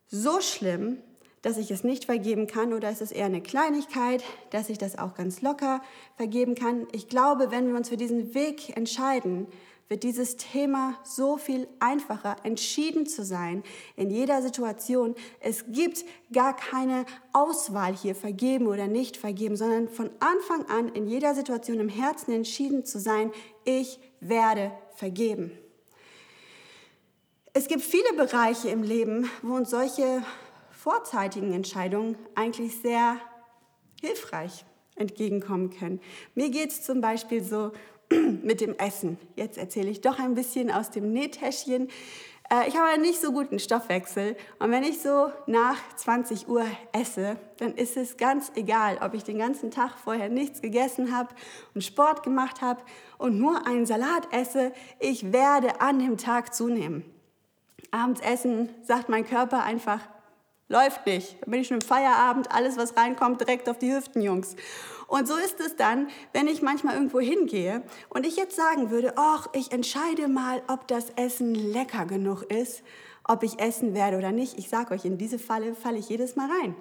so 0.08 0.40
schlimm, 0.40 1.00
dass 1.42 1.58
ich 1.58 1.72
es 1.72 1.84
nicht 1.84 2.06
vergeben 2.06 2.46
kann 2.48 2.72
oder 2.72 2.90
ist 2.90 3.02
es 3.02 3.12
eher 3.12 3.25
eine 3.25 3.42
Kleinigkeit, 3.42 4.24
dass 4.52 4.70
ich 4.70 4.78
das 4.78 4.98
auch 4.98 5.16
ganz 5.16 5.42
locker 5.42 5.82
vergeben 6.16 6.54
kann. 6.54 6.88
Ich 6.92 7.10
glaube, 7.10 7.50
wenn 7.50 7.68
wir 7.68 7.75
uns 7.75 7.90
für 7.90 7.98
diesen 7.98 8.34
Weg 8.36 8.78
entscheiden, 8.78 9.48
wird 9.90 10.04
dieses 10.04 10.38
Thema 10.38 10.98
so 11.04 11.38
viel 11.38 11.68
einfacher, 11.80 12.38
entschieden 12.44 13.06
zu 13.06 13.24
sein 13.24 13.63
in 13.96 14.10
jeder 14.10 14.42
Situation. 14.42 15.16
Es 15.40 15.66
gibt 15.68 16.06
gar 16.32 16.56
keine 16.56 17.06
Auswahl 17.32 17.96
hier, 17.96 18.16
vergeben 18.16 18.68
oder 18.68 18.88
nicht 18.88 19.18
vergeben, 19.18 19.56
sondern 19.56 19.90
von 19.90 20.10
Anfang 20.20 20.66
an 20.70 20.90
in 20.90 21.08
jeder 21.08 21.36
Situation 21.36 21.80
im 21.80 21.90
Herzen 21.90 22.32
entschieden 22.32 22.86
zu 22.86 23.00
sein, 23.00 23.32
ich 23.66 24.00
werde 24.20 24.72
vergeben. 24.96 25.52
Es 27.54 27.67
gibt 27.67 27.82
viele 27.82 28.13
Bereiche 28.15 28.69
im 28.69 28.82
Leben, 28.82 29.30
wo 29.43 29.56
uns 29.56 29.69
solche 29.69 30.24
vorzeitigen 30.72 31.54
Entscheidungen 31.54 32.17
eigentlich 32.36 32.82
sehr 32.82 33.17
hilfreich 34.02 34.65
entgegenkommen 34.96 35.69
können. 35.69 36.02
Mir 36.36 36.50
geht 36.50 36.72
es 36.72 36.84
zum 36.84 37.00
Beispiel 37.00 37.43
so 37.43 37.72
mit 38.43 38.62
dem 38.62 38.78
Essen. 38.78 39.17
Jetzt 39.36 39.58
erzähle 39.58 39.89
ich 39.89 40.02
doch 40.02 40.19
ein 40.19 40.36
bisschen 40.36 40.71
aus 40.71 40.89
dem 40.91 41.12
Nähtäschchen. 41.12 41.89
Äh, 42.49 42.67
ich 42.67 42.78
habe 42.78 42.99
nicht 42.99 43.21
so 43.21 43.32
guten 43.32 43.60
Stoffwechsel 43.60 44.36
und 44.60 44.71
wenn 44.71 44.84
ich 44.84 45.02
so 45.02 45.32
nach 45.47 45.78
20 45.95 46.47
Uhr 46.47 46.65
esse, 46.91 47.38
dann 47.58 47.73
ist 47.76 47.97
es 47.97 48.17
ganz 48.17 48.52
egal, 48.56 48.99
ob 49.02 49.13
ich 49.13 49.23
den 49.23 49.38
ganzen 49.39 49.71
Tag 49.71 49.97
vorher 49.97 50.30
nichts 50.30 50.62
gegessen 50.62 51.15
habe 51.15 51.34
und 51.73 51.84
Sport 51.84 52.23
gemacht 52.23 52.62
habe 52.62 52.82
und 53.17 53.38
nur 53.38 53.65
einen 53.67 53.86
Salat 53.86 54.28
esse. 54.32 54.73
Ich 54.99 55.32
werde 55.32 55.82
an 55.82 55.99
dem 55.99 56.17
Tag 56.17 56.54
zunehmen. 56.54 57.06
Abends 57.91 58.21
essen 58.21 58.69
sagt 58.82 59.10
mein 59.10 59.26
Körper 59.26 59.63
einfach, 59.63 59.99
läuft 60.74 61.06
nicht. 61.06 61.38
Da 61.42 61.52
bin 61.52 61.62
ich 61.62 61.68
schon 61.68 61.80
im 61.80 61.82
Feierabend, 61.82 62.52
alles 62.52 62.76
was 62.78 62.98
reinkommt, 62.98 63.40
direkt 63.40 63.70
auf 63.70 63.78
die 63.78 63.94
Hüften, 63.94 64.22
Jungs. 64.22 64.56
Und 65.08 65.28
so 65.28 65.36
ist 65.36 65.60
es 65.60 65.76
dann, 65.76 66.08
wenn 66.34 66.48
ich 66.48 66.62
manchmal 66.62 66.96
irgendwo 66.96 67.20
hingehe 67.20 67.84
und 68.10 68.26
ich 68.26 68.36
jetzt 68.36 68.56
sagen 68.56 68.90
würde, 68.90 69.14
ach, 69.16 69.48
ich 69.54 69.72
entscheide 69.72 70.28
mal, 70.28 70.64
ob 70.68 70.88
das 70.88 71.12
Essen 71.12 71.54
lecker 71.54 72.06
genug 72.06 72.44
ist, 72.52 72.82
ob 73.24 73.44
ich 73.44 73.60
essen 73.60 73.94
werde 73.94 74.18
oder 74.18 74.32
nicht. 74.32 74.58
Ich 74.58 74.70
sage 74.70 74.94
euch, 74.94 75.06
in 75.06 75.18
diese 75.18 75.40
Falle 75.40 75.76
falle 75.76 76.00
ich 76.00 76.10
jedes 76.10 76.36
Mal 76.36 76.50
rein. 76.50 76.76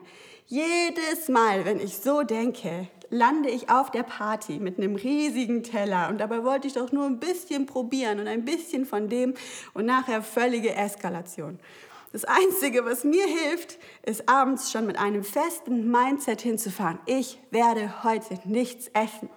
Jedes 0.47 1.29
Mal, 1.29 1.65
wenn 1.65 1.79
ich 1.79 1.99
so 1.99 2.23
denke, 2.23 2.89
lande 3.11 3.51
ich 3.51 3.71
auf 3.71 3.91
der 3.91 4.03
Party 4.03 4.59
mit 4.59 4.79
einem 4.79 4.97
riesigen 4.97 5.63
Teller 5.63 6.09
und 6.09 6.19
dabei 6.19 6.43
wollte 6.43 6.67
ich 6.67 6.73
doch 6.75 6.91
nur 6.91 7.05
ein 7.05 7.21
bisschen 7.21 7.67
probieren 7.67 8.19
und 8.19 8.27
ein 8.27 8.45
bisschen 8.45 8.87
von 8.87 9.09
dem 9.09 9.35
und 9.75 9.85
nachher 9.85 10.23
völlige 10.23 10.75
Eskalation. 10.75 11.61
Das 12.13 12.27
Einzige, 12.27 12.85
was 12.85 13.05
mir 13.05 13.25
hilft, 13.27 13.79
ist 14.05 14.29
abends 14.29 14.71
schon 14.71 14.87
mit 14.87 14.99
einem 14.99 15.25
festen 15.25 15.91
Mindset 15.91 16.43
hinzufahren. 16.43 16.99
Ich 17.07 17.41
werde 17.51 18.05
heute 18.05 18.39
nichts 18.45 18.89
essen. 18.89 19.31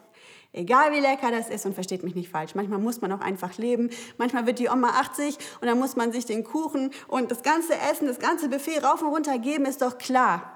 Egal 0.51 0.91
wie 0.91 0.99
lecker 0.99 1.31
das 1.31 1.49
ist 1.49 1.65
und 1.65 1.73
versteht 1.73 2.03
mich 2.03 2.15
nicht 2.15 2.29
falsch. 2.29 2.53
Manchmal 2.53 2.79
muss 2.79 2.99
man 2.99 3.13
auch 3.13 3.21
einfach 3.21 3.57
leben. 3.57 3.89
Manchmal 4.17 4.45
wird 4.45 4.59
die 4.59 4.67
Oma 4.67 4.89
80 4.89 5.37
und 5.61 5.67
dann 5.67 5.79
muss 5.79 5.95
man 5.95 6.11
sich 6.11 6.25
den 6.25 6.43
Kuchen 6.43 6.91
und 7.07 7.31
das 7.31 7.43
ganze 7.43 7.75
Essen, 7.75 8.07
das 8.07 8.19
ganze 8.19 8.49
Buffet 8.49 8.79
rauf 8.79 9.01
und 9.01 9.09
runter 9.09 9.37
geben, 9.37 9.65
ist 9.65 9.81
doch 9.81 9.97
klar. 9.97 10.51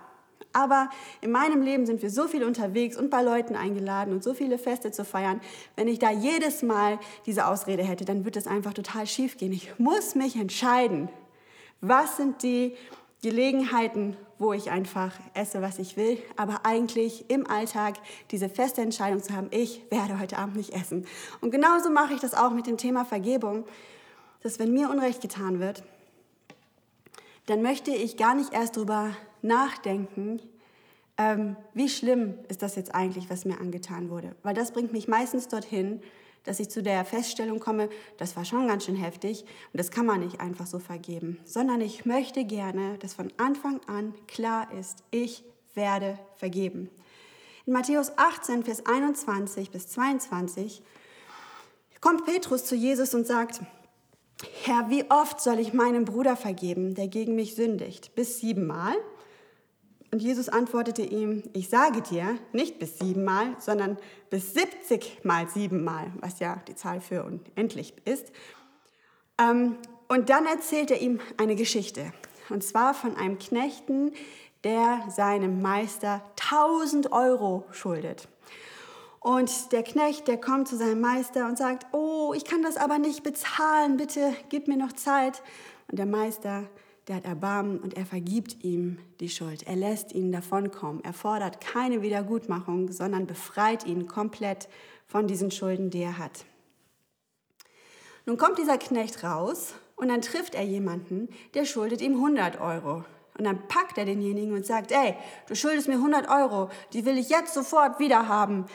Aber 0.52 0.90
in 1.22 1.32
meinem 1.32 1.62
Leben 1.62 1.86
sind 1.86 2.02
wir 2.02 2.10
so 2.10 2.28
viel 2.28 2.44
unterwegs 2.44 2.98
und 2.98 3.10
bei 3.10 3.22
Leuten 3.22 3.56
eingeladen 3.56 4.14
und 4.14 4.24
so 4.24 4.34
viele 4.34 4.58
Feste 4.58 4.92
zu 4.92 5.06
feiern. 5.06 5.40
Wenn 5.76 5.88
ich 5.88 6.00
da 6.00 6.12
jedes 6.12 6.64
Mal 6.64 7.00
diese 7.26 7.48
Ausrede 7.48 7.84
hätte, 7.84 8.04
dann 8.04 8.26
wird 8.26 8.36
es 8.36 8.48
einfach 8.48 8.74
total 8.74 9.06
schief 9.06 9.38
gehen. 9.38 9.54
Ich 9.54 9.80
muss 9.80 10.16
mich 10.16 10.36
entscheiden. 10.36 11.10
Was 11.82 12.18
sind 12.18 12.44
die 12.44 12.76
Gelegenheiten, 13.22 14.18
wo 14.38 14.54
ich 14.54 14.72
einfach 14.72 15.14
esse, 15.34 15.62
was 15.62 15.80
ich 15.80 15.98
will, 15.98 16.18
aber 16.38 16.66
eigentlich 16.66 17.30
im 17.30 17.46
Alltag 17.46 17.96
diese 18.32 18.50
feste 18.50 18.82
Entscheidung 18.82 19.22
zu 19.22 19.36
haben, 19.36 19.48
ich 19.52 19.82
werde 19.92 20.20
heute 20.20 20.38
Abend 20.38 20.56
nicht 20.56 20.74
essen. 20.74 21.06
Und 21.42 21.52
genauso 21.52 21.90
mache 21.90 22.14
ich 22.14 22.22
das 22.22 22.34
auch 22.34 22.52
mit 22.52 22.66
dem 22.66 22.78
Thema 22.78 23.04
Vergebung, 23.04 23.66
dass 24.42 24.60
wenn 24.60 24.74
mir 24.74 24.90
Unrecht 24.90 25.22
getan 25.22 25.60
wird, 25.60 25.84
dann 27.48 27.62
möchte 27.62 27.92
ich 27.92 28.16
gar 28.16 28.36
nicht 28.36 28.54
erst 28.54 28.78
darüber 28.78 29.12
nachdenken, 29.42 30.42
ähm, 31.18 31.58
wie 31.74 31.90
schlimm 31.90 32.36
ist 32.48 32.62
das 32.62 32.76
jetzt 32.78 32.96
eigentlich, 32.96 33.30
was 33.30 33.44
mir 33.44 33.60
angetan 33.60 34.10
wurde. 34.10 34.36
Weil 34.44 34.54
das 34.54 34.72
bringt 34.72 34.94
mich 34.94 35.10
meistens 35.10 35.50
dorthin, 35.50 36.02
dass 36.50 36.60
ich 36.60 36.70
zu 36.70 36.82
der 36.82 37.06
Feststellung 37.06 37.60
komme, 37.60 37.90
das 38.18 38.36
war 38.36 38.44
schon 38.44 38.68
ganz 38.68 38.86
schön 38.86 38.96
heftig 38.96 39.44
und 39.72 39.78
das 39.78 39.92
kann 39.92 40.08
man 40.08 40.22
nicht 40.22 40.42
einfach 40.42 40.66
so 40.66 40.80
vergeben, 40.80 41.38
sondern 41.46 41.80
ich 41.80 42.08
möchte 42.08 42.44
gerne, 42.44 42.98
dass 42.98 43.14
von 43.14 43.32
Anfang 43.38 43.80
an 43.86 44.16
klar 44.28 44.68
ist, 44.74 45.04
ich 45.12 45.44
werde 45.76 46.18
vergeben. 46.38 46.90
In 47.68 47.74
Matthäus 47.74 48.14
18, 48.18 48.64
Vers 48.64 48.84
21 48.84 49.70
bis 49.70 49.90
22 49.90 50.82
kommt 52.02 52.26
Petrus 52.26 52.66
zu 52.66 52.74
Jesus 52.74 53.14
und 53.14 53.28
sagt, 53.28 53.62
Herr, 54.64 54.90
wie 54.90 55.06
oft 55.12 55.40
soll 55.42 55.60
ich 55.60 55.74
meinem 55.74 56.04
Bruder 56.04 56.36
vergeben, 56.36 56.96
der 56.96 57.10
gegen 57.10 57.36
mich 57.36 57.54
sündigt? 57.54 58.16
Bis 58.16 58.40
siebenmal? 58.40 58.96
Und 60.12 60.22
Jesus 60.22 60.50
antwortete 60.50 61.04
ihm, 61.04 61.44
ich 61.54 61.70
sage 61.70 62.02
dir, 62.02 62.38
nicht 62.52 62.80
bis 62.80 62.98
siebenmal, 62.98 63.56
sondern 63.60 63.98
bis 64.30 64.54
70 64.54 65.20
mal 65.24 65.48
siebenmal, 65.48 66.12
was 66.20 66.40
ja 66.40 66.62
die 66.68 66.76
Zahl 66.76 67.00
für 67.00 67.24
unendlich 67.24 67.94
ist. 68.06 68.32
Ähm, 69.40 69.78
und 70.08 70.30
dann 70.30 70.46
erzählt 70.48 70.90
er 70.90 71.00
ihm 71.00 71.20
eine 71.38 71.56
Geschichte. 71.56 72.12
Und 72.50 72.64
zwar 72.64 72.96
von 72.96 73.16
einem 73.16 73.38
Knechten, 73.38 74.12
der 74.64 75.04
seinem 75.10 75.62
Meister 75.62 76.24
1000 76.52 77.12
Euro 77.12 77.66
schuldet. 77.72 78.28
Und 79.20 79.72
der 79.72 79.84
Knecht, 79.84 80.28
der 80.28 80.40
kommt 80.40 80.68
zu 80.68 80.78
seinem 80.78 81.02
Meister 81.02 81.46
und 81.46 81.58
sagt, 81.58 81.86
oh, 81.94 82.34
ich 82.36 82.46
kann 82.46 82.64
das 82.64 82.78
aber 82.78 82.98
nicht 82.98 83.22
bezahlen, 83.22 83.98
bitte 83.98 84.34
gib 84.50 84.68
mir 84.68 84.78
noch 84.78 84.94
Zeit. 84.94 85.44
Und 85.90 86.00
der 86.00 86.06
Meister 86.06 86.64
der 87.10 87.16
hat 87.16 87.26
Erbarmen 87.26 87.80
und 87.80 87.96
er 87.96 88.06
vergibt 88.06 88.64
ihm 88.64 89.00
die 89.20 89.30
Schuld. 89.30 89.64
Er 89.66 89.76
lässt 89.76 90.14
ihn 90.14 90.32
davonkommen. 90.32 91.04
Er 91.04 91.12
fordert 91.12 91.60
keine 91.60 92.04
Wiedergutmachung, 92.04 92.92
sondern 92.92 93.26
befreit 93.26 93.84
ihn 93.88 94.06
komplett 94.06 94.70
von 95.08 95.26
diesen 95.26 95.50
Schulden, 95.50 95.90
die 95.90 96.04
er 96.04 96.20
hat. 96.20 96.46
Nun 98.28 98.38
kommt 98.38 98.60
dieser 98.60 98.78
Knecht 98.78 99.24
raus 99.24 99.74
und 99.96 100.10
dann 100.10 100.22
trifft 100.22 100.54
er 100.54 100.64
jemanden, 100.64 101.30
der 101.56 101.66
schuldet 101.66 102.02
ihm 102.02 102.14
100 102.14 102.62
Euro. 102.62 103.04
Und 103.36 103.46
dann 103.46 103.68
packt 103.68 103.98
er 103.98 104.06
denjenigen 104.06 104.54
und 104.54 104.68
sagt, 104.68 104.92
ey, 104.92 105.16
du 105.48 105.56
schuldest 105.56 105.88
mir 105.88 105.96
100 105.96 106.30
Euro, 106.30 106.70
die 106.94 107.06
will 107.06 107.18
ich 107.18 107.30
jetzt 107.30 107.56
sofort 107.56 107.98
wieder 107.98 108.28
haben. 108.28 108.66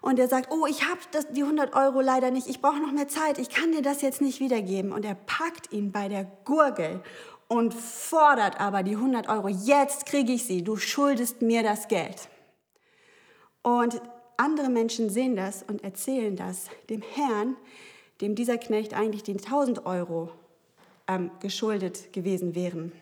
Und 0.00 0.18
er 0.18 0.28
sagt, 0.28 0.52
oh, 0.52 0.66
ich 0.66 0.88
habe 0.88 1.00
die 1.32 1.42
100 1.42 1.74
Euro 1.74 2.00
leider 2.00 2.32
nicht, 2.32 2.48
ich 2.48 2.60
brauche 2.60 2.80
noch 2.80 2.92
mehr 2.92 3.08
Zeit, 3.08 3.38
ich 3.38 3.48
kann 3.48 3.70
dir 3.70 3.82
das 3.82 4.02
jetzt 4.02 4.20
nicht 4.20 4.40
wiedergeben. 4.40 4.90
Und 4.90 5.04
er 5.04 5.14
packt 5.14 5.72
ihn 5.72 5.92
bei 5.92 6.08
der 6.08 6.24
Gurgel 6.44 7.00
und 7.48 7.74
fordert 7.74 8.60
aber 8.60 8.82
die 8.82 8.96
100 8.96 9.28
Euro, 9.28 9.48
jetzt 9.48 10.06
kriege 10.06 10.32
ich 10.32 10.44
sie, 10.44 10.62
du 10.64 10.76
schuldest 10.76 11.42
mir 11.42 11.62
das 11.62 11.88
Geld. 11.88 12.28
Und 13.62 14.00
andere 14.36 14.68
Menschen 14.68 15.10
sehen 15.10 15.36
das 15.36 15.62
und 15.62 15.82
erzählen 15.82 16.36
das 16.36 16.68
dem 16.90 17.02
Herrn, 17.02 17.56
dem 18.20 18.34
dieser 18.34 18.58
Knecht 18.58 18.94
eigentlich 18.94 19.22
die 19.22 19.32
1000 19.32 19.86
Euro 19.86 20.30
ähm, 21.08 21.30
geschuldet 21.40 22.12
gewesen 22.12 22.54
wären. 22.54 22.92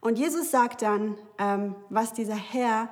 Und 0.00 0.18
Jesus 0.18 0.50
sagt 0.50 0.82
dann, 0.82 1.18
ähm, 1.38 1.74
was 1.90 2.12
dieser 2.14 2.36
Herr 2.36 2.90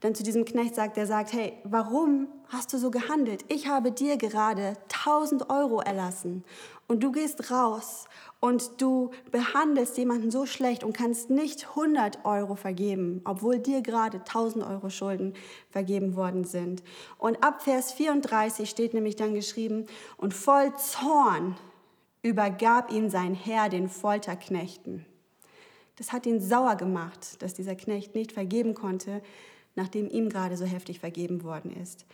dann 0.00 0.14
zu 0.14 0.22
diesem 0.22 0.44
Knecht 0.44 0.74
sagt, 0.74 0.96
der 0.96 1.06
sagt, 1.06 1.32
hey, 1.32 1.54
warum 1.64 2.28
hast 2.48 2.72
du 2.72 2.78
so 2.78 2.90
gehandelt? 2.90 3.44
Ich 3.48 3.66
habe 3.66 3.90
dir 3.90 4.16
gerade 4.16 4.74
1000 5.04 5.50
Euro 5.50 5.80
erlassen 5.80 6.44
und 6.86 7.02
du 7.02 7.10
gehst 7.10 7.50
raus 7.50 8.06
und 8.40 8.80
du 8.80 9.10
behandelst 9.32 9.98
jemanden 9.98 10.30
so 10.30 10.46
schlecht 10.46 10.84
und 10.84 10.96
kannst 10.96 11.30
nicht 11.30 11.70
100 11.70 12.24
Euro 12.24 12.54
vergeben, 12.54 13.20
obwohl 13.24 13.58
dir 13.58 13.82
gerade 13.82 14.18
1000 14.18 14.64
Euro 14.64 14.88
Schulden 14.88 15.34
vergeben 15.70 16.14
worden 16.14 16.44
sind. 16.44 16.82
Und 17.18 17.42
ab 17.42 17.62
Vers 17.62 17.92
34 17.92 18.70
steht 18.70 18.94
nämlich 18.94 19.16
dann 19.16 19.34
geschrieben, 19.34 19.86
und 20.16 20.32
voll 20.32 20.72
Zorn 20.76 21.56
übergab 22.22 22.92
ihn 22.92 23.10
sein 23.10 23.34
Herr 23.34 23.68
den 23.68 23.88
Folterknechten. 23.88 25.04
Das 25.96 26.12
hat 26.12 26.26
ihn 26.26 26.40
sauer 26.40 26.76
gemacht, 26.76 27.42
dass 27.42 27.54
dieser 27.54 27.74
Knecht 27.74 28.14
nicht 28.14 28.30
vergeben 28.30 28.74
konnte, 28.74 29.20
nachdem 29.78 30.10
ihm 30.10 30.28
gerade 30.28 30.56
so 30.56 30.66
heftig 30.66 30.98
vergeben 30.98 31.44
worden 31.44 31.74
ist, 31.80 32.04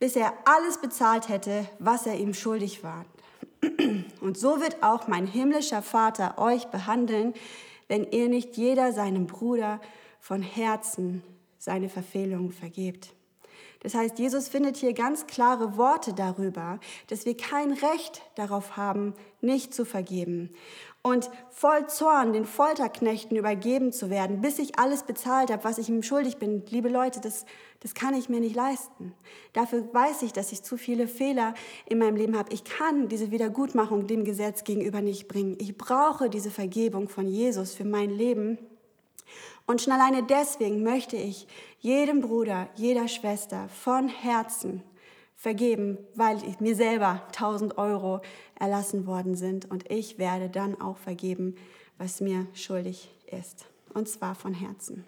bis 0.00 0.16
er 0.16 0.34
alles 0.44 0.78
bezahlt 0.78 1.28
hätte, 1.28 1.68
was 1.78 2.04
er 2.06 2.18
ihm 2.18 2.34
schuldig 2.34 2.82
war. 2.82 3.06
Und 4.20 4.36
so 4.36 4.60
wird 4.60 4.82
auch 4.82 5.06
mein 5.06 5.26
himmlischer 5.26 5.82
Vater 5.82 6.36
euch 6.38 6.66
behandeln, 6.66 7.32
wenn 7.86 8.10
ihr 8.10 8.28
nicht 8.28 8.56
jeder 8.56 8.92
seinem 8.92 9.26
Bruder 9.26 9.80
von 10.18 10.42
Herzen 10.42 11.22
seine 11.58 11.88
Verfehlungen 11.88 12.50
vergebt. 12.50 13.14
Das 13.82 13.94
heißt, 13.94 14.18
Jesus 14.18 14.48
findet 14.48 14.76
hier 14.76 14.92
ganz 14.92 15.26
klare 15.26 15.76
Worte 15.76 16.14
darüber, 16.14 16.78
dass 17.08 17.26
wir 17.26 17.36
kein 17.36 17.72
Recht 17.72 18.22
darauf 18.36 18.76
haben, 18.76 19.14
nicht 19.40 19.74
zu 19.74 19.84
vergeben 19.84 20.50
und 21.02 21.28
voll 21.50 21.88
Zorn 21.88 22.32
den 22.32 22.44
Folterknechten 22.44 23.36
übergeben 23.36 23.92
zu 23.92 24.08
werden, 24.08 24.40
bis 24.40 24.60
ich 24.60 24.78
alles 24.78 25.02
bezahlt 25.02 25.50
habe, 25.50 25.64
was 25.64 25.78
ich 25.78 25.88
ihm 25.88 26.02
schuldig 26.04 26.36
bin. 26.36 26.62
Liebe 26.70 26.88
Leute, 26.88 27.20
das, 27.20 27.44
das 27.80 27.94
kann 27.94 28.14
ich 28.14 28.28
mir 28.28 28.38
nicht 28.38 28.54
leisten. 28.54 29.12
Dafür 29.52 29.92
weiß 29.92 30.22
ich, 30.22 30.32
dass 30.32 30.52
ich 30.52 30.62
zu 30.62 30.76
viele 30.76 31.08
Fehler 31.08 31.54
in 31.86 31.98
meinem 31.98 32.14
Leben 32.14 32.38
habe. 32.38 32.52
Ich 32.52 32.62
kann 32.62 33.08
diese 33.08 33.32
Wiedergutmachung 33.32 34.06
dem 34.06 34.24
Gesetz 34.24 34.62
gegenüber 34.62 35.00
nicht 35.00 35.26
bringen. 35.26 35.56
Ich 35.58 35.76
brauche 35.76 36.30
diese 36.30 36.52
Vergebung 36.52 37.08
von 37.08 37.26
Jesus 37.26 37.74
für 37.74 37.84
mein 37.84 38.10
Leben. 38.10 38.58
Und 39.66 39.80
schon 39.80 39.92
alleine 39.92 40.22
deswegen 40.22 40.82
möchte 40.82 41.16
ich 41.16 41.46
jedem 41.78 42.20
Bruder, 42.20 42.68
jeder 42.74 43.08
Schwester 43.08 43.68
von 43.68 44.08
Herzen 44.08 44.82
vergeben, 45.36 45.98
weil 46.14 46.38
mir 46.60 46.76
selber 46.76 47.22
1000 47.28 47.78
Euro 47.78 48.20
erlassen 48.58 49.06
worden 49.06 49.34
sind 49.34 49.70
und 49.70 49.90
ich 49.90 50.18
werde 50.18 50.48
dann 50.48 50.80
auch 50.80 50.98
vergeben, 50.98 51.56
was 51.98 52.20
mir 52.20 52.46
schuldig 52.54 53.10
ist. 53.26 53.66
Und 53.92 54.08
zwar 54.08 54.34
von 54.34 54.54
Herzen. 54.54 55.04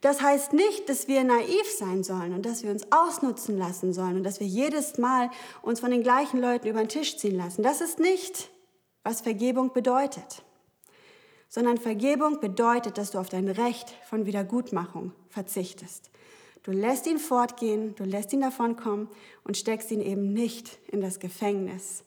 Das 0.00 0.22
heißt 0.22 0.54
nicht, 0.54 0.88
dass 0.88 1.08
wir 1.08 1.24
naiv 1.24 1.70
sein 1.70 2.02
sollen 2.04 2.32
und 2.32 2.46
dass 2.46 2.62
wir 2.62 2.70
uns 2.70 2.90
ausnutzen 2.90 3.58
lassen 3.58 3.92
sollen 3.92 4.16
und 4.16 4.24
dass 4.24 4.40
wir 4.40 4.46
jedes 4.46 4.96
Mal 4.96 5.30
uns 5.62 5.80
von 5.80 5.90
den 5.90 6.02
gleichen 6.02 6.40
Leuten 6.40 6.68
über 6.68 6.80
den 6.80 6.88
Tisch 6.88 7.18
ziehen 7.18 7.36
lassen. 7.36 7.62
Das 7.62 7.80
ist 7.82 7.98
nicht, 7.98 8.50
was 9.04 9.20
Vergebung 9.20 9.72
bedeutet. 9.72 10.42
Sondern 11.50 11.76
Vergebung 11.76 12.40
bedeutet, 12.40 12.96
dass 12.96 13.10
du 13.10 13.18
auf 13.18 13.28
dein 13.28 13.48
Recht 13.48 13.90
von 14.08 14.24
Wiedergutmachung 14.24 15.12
verzichtest. 15.28 16.10
Du 16.62 16.70
lässt 16.70 17.06
ihn 17.06 17.18
fortgehen, 17.18 17.94
du 17.96 18.04
lässt 18.04 18.32
ihn 18.32 18.40
davonkommen 18.40 19.08
und 19.44 19.58
steckst 19.58 19.90
ihn 19.90 20.00
eben 20.00 20.32
nicht 20.32 20.78
in 20.88 21.02
das 21.02 21.18
Gefängnis. 21.18 22.04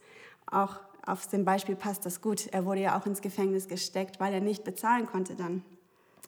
Auch 0.49 0.79
auf 1.05 1.27
dem 1.27 1.43
Beispiel 1.43 1.75
passt 1.75 2.05
das 2.05 2.21
gut. 2.21 2.47
Er 2.51 2.65
wurde 2.65 2.81
ja 2.81 2.97
auch 2.97 3.05
ins 3.05 3.21
Gefängnis 3.21 3.67
gesteckt, 3.67 4.19
weil 4.19 4.33
er 4.33 4.41
nicht 4.41 4.63
bezahlen 4.63 5.07
konnte 5.07 5.35
dann. 5.35 5.63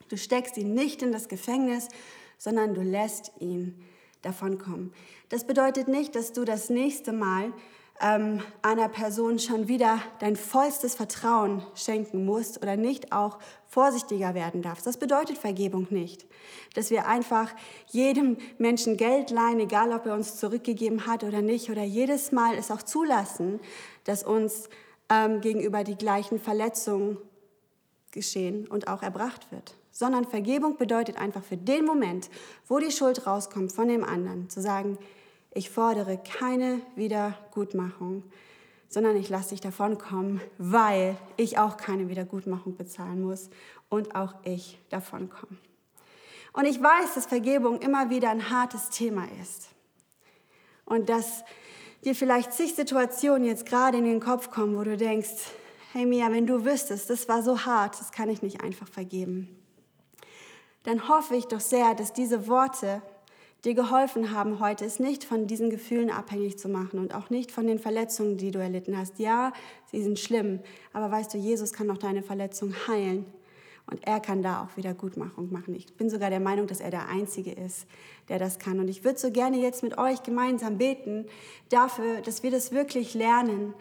Du 0.08 0.16
steckst 0.16 0.56
ihn 0.58 0.74
nicht 0.74 1.02
in 1.02 1.10
das 1.10 1.28
Gefängnis, 1.28 1.88
sondern 2.36 2.74
du 2.74 2.82
lässt 2.82 3.32
ihn 3.40 3.82
davonkommen. 4.22 4.92
Das 5.30 5.46
bedeutet 5.46 5.88
nicht, 5.88 6.14
dass 6.14 6.32
du 6.32 6.44
das 6.44 6.68
nächste 6.68 7.12
Mal 7.12 7.52
ähm, 8.00 8.42
einer 8.62 8.88
Person 8.88 9.38
schon 9.38 9.68
wieder 9.68 10.00
dein 10.20 10.36
vollstes 10.36 10.94
Vertrauen 10.94 11.62
schenken 11.74 12.24
musst 12.24 12.62
oder 12.62 12.76
nicht 12.76 13.12
auch 13.12 13.38
vorsichtiger 13.66 14.34
werden 14.34 14.62
darfst. 14.62 14.86
Das 14.86 14.96
bedeutet 14.96 15.38
Vergebung 15.38 15.86
nicht, 15.90 16.26
dass 16.74 16.90
wir 16.90 17.06
einfach 17.06 17.52
jedem 17.88 18.36
Menschen 18.58 18.96
Geld 18.96 19.30
leihen, 19.30 19.60
egal 19.60 19.92
ob 19.92 20.06
er 20.06 20.14
uns 20.14 20.36
zurückgegeben 20.36 21.06
hat 21.06 21.24
oder 21.24 21.42
nicht, 21.42 21.70
oder 21.70 21.82
jedes 21.82 22.32
Mal 22.32 22.54
es 22.56 22.70
auch 22.70 22.82
zulassen, 22.82 23.60
dass 24.04 24.22
uns 24.22 24.68
ähm, 25.08 25.40
gegenüber 25.40 25.84
die 25.84 25.96
gleichen 25.96 26.38
Verletzungen 26.38 27.18
geschehen 28.12 28.66
und 28.66 28.88
auch 28.88 29.02
erbracht 29.02 29.50
wird. 29.52 29.74
Sondern 29.92 30.26
Vergebung 30.26 30.76
bedeutet 30.76 31.16
einfach 31.16 31.42
für 31.42 31.56
den 31.56 31.84
Moment, 31.84 32.28
wo 32.66 32.78
die 32.78 32.90
Schuld 32.90 33.26
rauskommt 33.26 33.72
von 33.72 33.88
dem 33.88 34.04
anderen, 34.04 34.50
zu 34.50 34.60
sagen, 34.60 34.98
ich 35.52 35.70
fordere 35.70 36.18
keine 36.18 36.80
Wiedergutmachung, 36.94 38.24
sondern 38.88 39.16
ich 39.16 39.28
lasse 39.28 39.50
dich 39.50 39.60
davonkommen, 39.60 40.40
weil 40.58 41.16
ich 41.36 41.58
auch 41.58 41.76
keine 41.76 42.08
Wiedergutmachung 42.08 42.76
bezahlen 42.76 43.22
muss 43.22 43.50
und 43.88 44.14
auch 44.14 44.34
ich 44.44 44.78
davonkomme. 44.90 45.56
Und 46.52 46.64
ich 46.64 46.82
weiß, 46.82 47.14
dass 47.14 47.26
Vergebung 47.26 47.80
immer 47.80 48.08
wieder 48.10 48.30
ein 48.30 48.50
hartes 48.50 48.88
Thema 48.88 49.26
ist. 49.42 49.68
Und 50.86 51.08
dass 51.08 51.44
dir 52.04 52.14
vielleicht 52.14 52.52
zig 52.52 52.74
Situationen 52.74 53.44
jetzt 53.44 53.66
gerade 53.66 53.98
in 53.98 54.04
den 54.04 54.20
Kopf 54.20 54.50
kommen, 54.50 54.76
wo 54.76 54.84
du 54.84 54.96
denkst, 54.96 55.50
hey 55.92 56.06
Mia, 56.06 56.30
wenn 56.30 56.46
du 56.46 56.64
wüsstest, 56.64 57.10
das 57.10 57.28
war 57.28 57.42
so 57.42 57.66
hart, 57.66 58.00
das 58.00 58.12
kann 58.12 58.30
ich 58.30 58.42
nicht 58.42 58.62
einfach 58.62 58.88
vergeben. 58.88 59.62
Dann 60.84 61.08
hoffe 61.08 61.34
ich 61.34 61.46
doch 61.46 61.60
sehr, 61.60 61.94
dass 61.94 62.12
diese 62.12 62.46
Worte 62.46 63.02
dir 63.64 63.74
geholfen 63.74 64.32
haben 64.32 64.60
heute, 64.60 64.84
es 64.84 65.00
nicht 65.00 65.24
von 65.24 65.46
diesen 65.46 65.70
Gefühlen 65.70 66.10
abhängig 66.10 66.58
zu 66.58 66.68
machen 66.68 66.98
und 66.98 67.14
auch 67.14 67.30
nicht 67.30 67.50
von 67.50 67.66
den 67.66 67.78
Verletzungen, 67.78 68.36
die 68.36 68.50
du 68.50 68.58
erlitten 68.58 68.96
hast. 68.96 69.18
Ja, 69.18 69.52
sie 69.90 70.02
sind 70.02 70.18
schlimm, 70.18 70.60
aber 70.92 71.10
weißt 71.10 71.34
du, 71.34 71.38
Jesus 71.38 71.72
kann 71.72 71.90
auch 71.90 71.98
deine 71.98 72.22
Verletzung 72.22 72.74
heilen 72.86 73.26
und 73.88 74.06
er 74.06 74.20
kann 74.20 74.42
da 74.42 74.62
auch 74.62 74.76
wieder 74.76 74.94
Gutmachung 74.94 75.52
machen. 75.52 75.74
Ich 75.74 75.86
bin 75.96 76.10
sogar 76.10 76.30
der 76.30 76.40
Meinung, 76.40 76.66
dass 76.66 76.80
er 76.80 76.90
der 76.90 77.08
Einzige 77.08 77.52
ist, 77.52 77.86
der 78.28 78.38
das 78.38 78.58
kann. 78.58 78.80
Und 78.80 78.88
ich 78.88 79.04
würde 79.04 79.18
so 79.18 79.30
gerne 79.30 79.58
jetzt 79.58 79.82
mit 79.82 79.96
euch 79.96 80.22
gemeinsam 80.24 80.78
beten 80.78 81.26
dafür, 81.68 82.20
dass 82.20 82.42
wir 82.42 82.50
das 82.50 82.72
wirklich 82.72 83.14
lernen. 83.14 83.74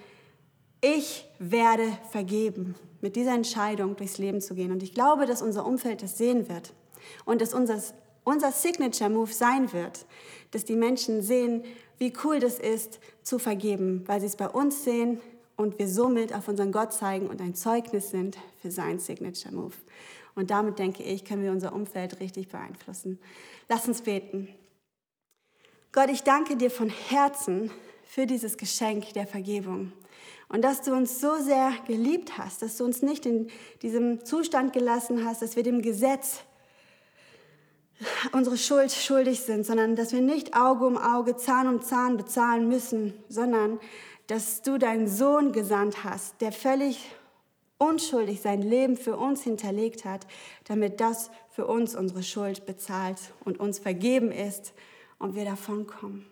Ich 0.81 1.27
werde 1.39 1.97
vergeben, 2.11 2.75
mit 3.01 3.15
dieser 3.15 3.33
Entscheidung 3.33 3.95
durchs 3.95 4.19
Leben 4.19 4.41
zu 4.41 4.53
gehen. 4.53 4.71
Und 4.71 4.83
ich 4.83 4.93
glaube, 4.93 5.25
dass 5.25 5.41
unser 5.41 5.65
Umfeld 5.65 6.03
das 6.03 6.17
sehen 6.19 6.49
wird 6.49 6.73
und 7.25 7.41
dass 7.41 7.55
unser 7.55 7.81
unser 8.25 8.51
Signature 8.51 9.09
Move 9.09 9.31
sein 9.31 9.71
wird, 9.71 10.05
dass 10.51 10.65
die 10.65 10.75
Menschen 10.75 11.21
sehen, 11.21 11.63
wie 11.97 12.11
cool 12.25 12.39
das 12.39 12.59
ist, 12.59 12.99
zu 13.23 13.39
vergeben, 13.39 14.03
weil 14.07 14.19
sie 14.19 14.25
es 14.25 14.35
bei 14.35 14.49
uns 14.49 14.83
sehen 14.83 15.21
und 15.55 15.79
wir 15.79 15.88
somit 15.88 16.33
auf 16.33 16.49
unseren 16.49 16.73
Gott 16.73 16.91
zeigen 16.91 17.27
und 17.27 17.39
ein 17.39 17.55
Zeugnis 17.55 18.11
sind 18.11 18.38
für 18.61 18.71
sein 18.71 18.99
Signature 18.99 19.55
Move. 19.55 19.75
Und 20.35 20.51
damit 20.51 20.79
denke 20.79 21.01
ich, 21.03 21.23
können 21.23 21.43
wir 21.43 21.51
unser 21.51 21.71
Umfeld 21.71 22.19
richtig 22.19 22.49
beeinflussen. 22.49 23.19
Lass 23.69 23.88
uns 23.88 24.01
beten. 24.01 24.49
Gott, 25.93 26.09
ich 26.09 26.23
danke 26.23 26.57
dir 26.57 26.69
von 26.69 26.89
Herzen 26.89 27.71
für 28.03 28.25
dieses 28.25 28.57
Geschenk 28.57 29.13
der 29.13 29.27
Vergebung. 29.27 29.93
Und 30.49 30.61
dass 30.61 30.81
du 30.81 30.93
uns 30.93 31.21
so 31.21 31.38
sehr 31.38 31.71
geliebt 31.88 32.38
hast, 32.38 32.61
dass 32.61 32.77
du 32.77 32.83
uns 32.83 33.01
nicht 33.01 33.25
in 33.25 33.47
diesem 33.81 34.25
Zustand 34.25 34.73
gelassen 34.73 35.25
hast, 35.25 35.41
dass 35.41 35.55
wir 35.55 35.63
dem 35.63 35.81
Gesetz 35.81 36.41
unsere 38.31 38.58
Schuld 38.58 38.91
schuldig 38.91 39.41
sind, 39.41 39.65
sondern 39.65 39.95
dass 39.95 40.12
wir 40.12 40.21
nicht 40.21 40.55
Auge 40.55 40.86
um 40.86 40.97
Auge, 40.97 41.38
Zahn 41.38 41.67
um 41.67 41.81
Zahn 41.81 42.17
bezahlen 42.17 42.67
müssen, 42.67 43.13
sondern 43.29 43.79
dass 44.27 44.62
du 44.62 44.77
deinen 44.77 45.08
Sohn 45.08 45.51
gesandt 45.51 46.03
hast, 46.03 46.41
der 46.41 46.51
völlig 46.51 46.99
unschuldig 47.77 48.41
sein 48.41 48.62
Leben 48.62 48.97
für 48.97 49.17
uns 49.17 49.43
hinterlegt 49.43 50.05
hat, 50.05 50.25
damit 50.65 50.99
das 50.99 51.29
für 51.49 51.67
uns 51.67 51.95
unsere 51.95 52.23
Schuld 52.23 52.65
bezahlt 52.65 53.19
und 53.43 53.60
uns 53.60 53.79
vergeben 53.79 54.31
ist 54.31 54.73
und 55.19 55.36
wir 55.36 55.45
davon 55.45 55.86
kommen. 55.88 56.25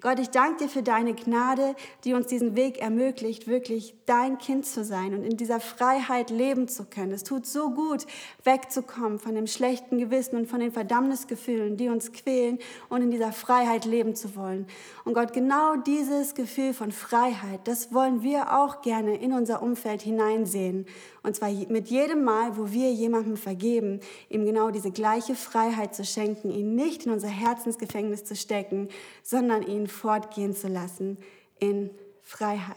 Gott, 0.00 0.20
ich 0.20 0.30
danke 0.30 0.64
dir 0.64 0.68
für 0.68 0.84
deine 0.84 1.12
Gnade, 1.12 1.74
die 2.04 2.14
uns 2.14 2.28
diesen 2.28 2.54
Weg 2.54 2.80
ermöglicht, 2.80 3.48
wirklich 3.48 3.96
dein 4.06 4.38
Kind 4.38 4.64
zu 4.64 4.84
sein 4.84 5.12
und 5.12 5.24
in 5.24 5.36
dieser 5.36 5.58
Freiheit 5.58 6.30
leben 6.30 6.68
zu 6.68 6.84
können. 6.84 7.10
Es 7.10 7.24
tut 7.24 7.46
so 7.46 7.70
gut, 7.70 8.06
wegzukommen 8.44 9.18
von 9.18 9.34
dem 9.34 9.48
schlechten 9.48 9.98
Gewissen 9.98 10.36
und 10.36 10.46
von 10.46 10.60
den 10.60 10.70
Verdammnisgefühlen, 10.70 11.76
die 11.76 11.88
uns 11.88 12.12
quälen 12.12 12.60
und 12.88 13.02
in 13.02 13.10
dieser 13.10 13.32
Freiheit 13.32 13.86
leben 13.86 14.14
zu 14.14 14.36
wollen. 14.36 14.68
Und 15.04 15.14
Gott, 15.14 15.32
genau 15.32 15.74
dieses 15.74 16.36
Gefühl 16.36 16.74
von 16.74 16.92
Freiheit, 16.92 17.60
das 17.64 17.92
wollen 17.92 18.22
wir 18.22 18.56
auch 18.56 18.82
gerne 18.82 19.16
in 19.16 19.32
unser 19.32 19.62
Umfeld 19.62 20.02
hineinsehen. 20.02 20.86
Und 21.22 21.36
zwar 21.36 21.50
mit 21.50 21.88
jedem 21.88 22.24
Mal, 22.24 22.56
wo 22.56 22.70
wir 22.70 22.92
jemandem 22.92 23.36
vergeben, 23.36 24.00
ihm 24.28 24.44
genau 24.44 24.70
diese 24.70 24.90
gleiche 24.90 25.34
Freiheit 25.34 25.94
zu 25.94 26.04
schenken, 26.04 26.50
ihn 26.50 26.74
nicht 26.74 27.06
in 27.06 27.12
unser 27.12 27.28
Herzensgefängnis 27.28 28.24
zu 28.24 28.36
stecken, 28.36 28.88
sondern 29.22 29.62
ihn 29.62 29.88
fortgehen 29.88 30.54
zu 30.54 30.68
lassen 30.68 31.18
in 31.58 31.90
Freiheit. 32.22 32.76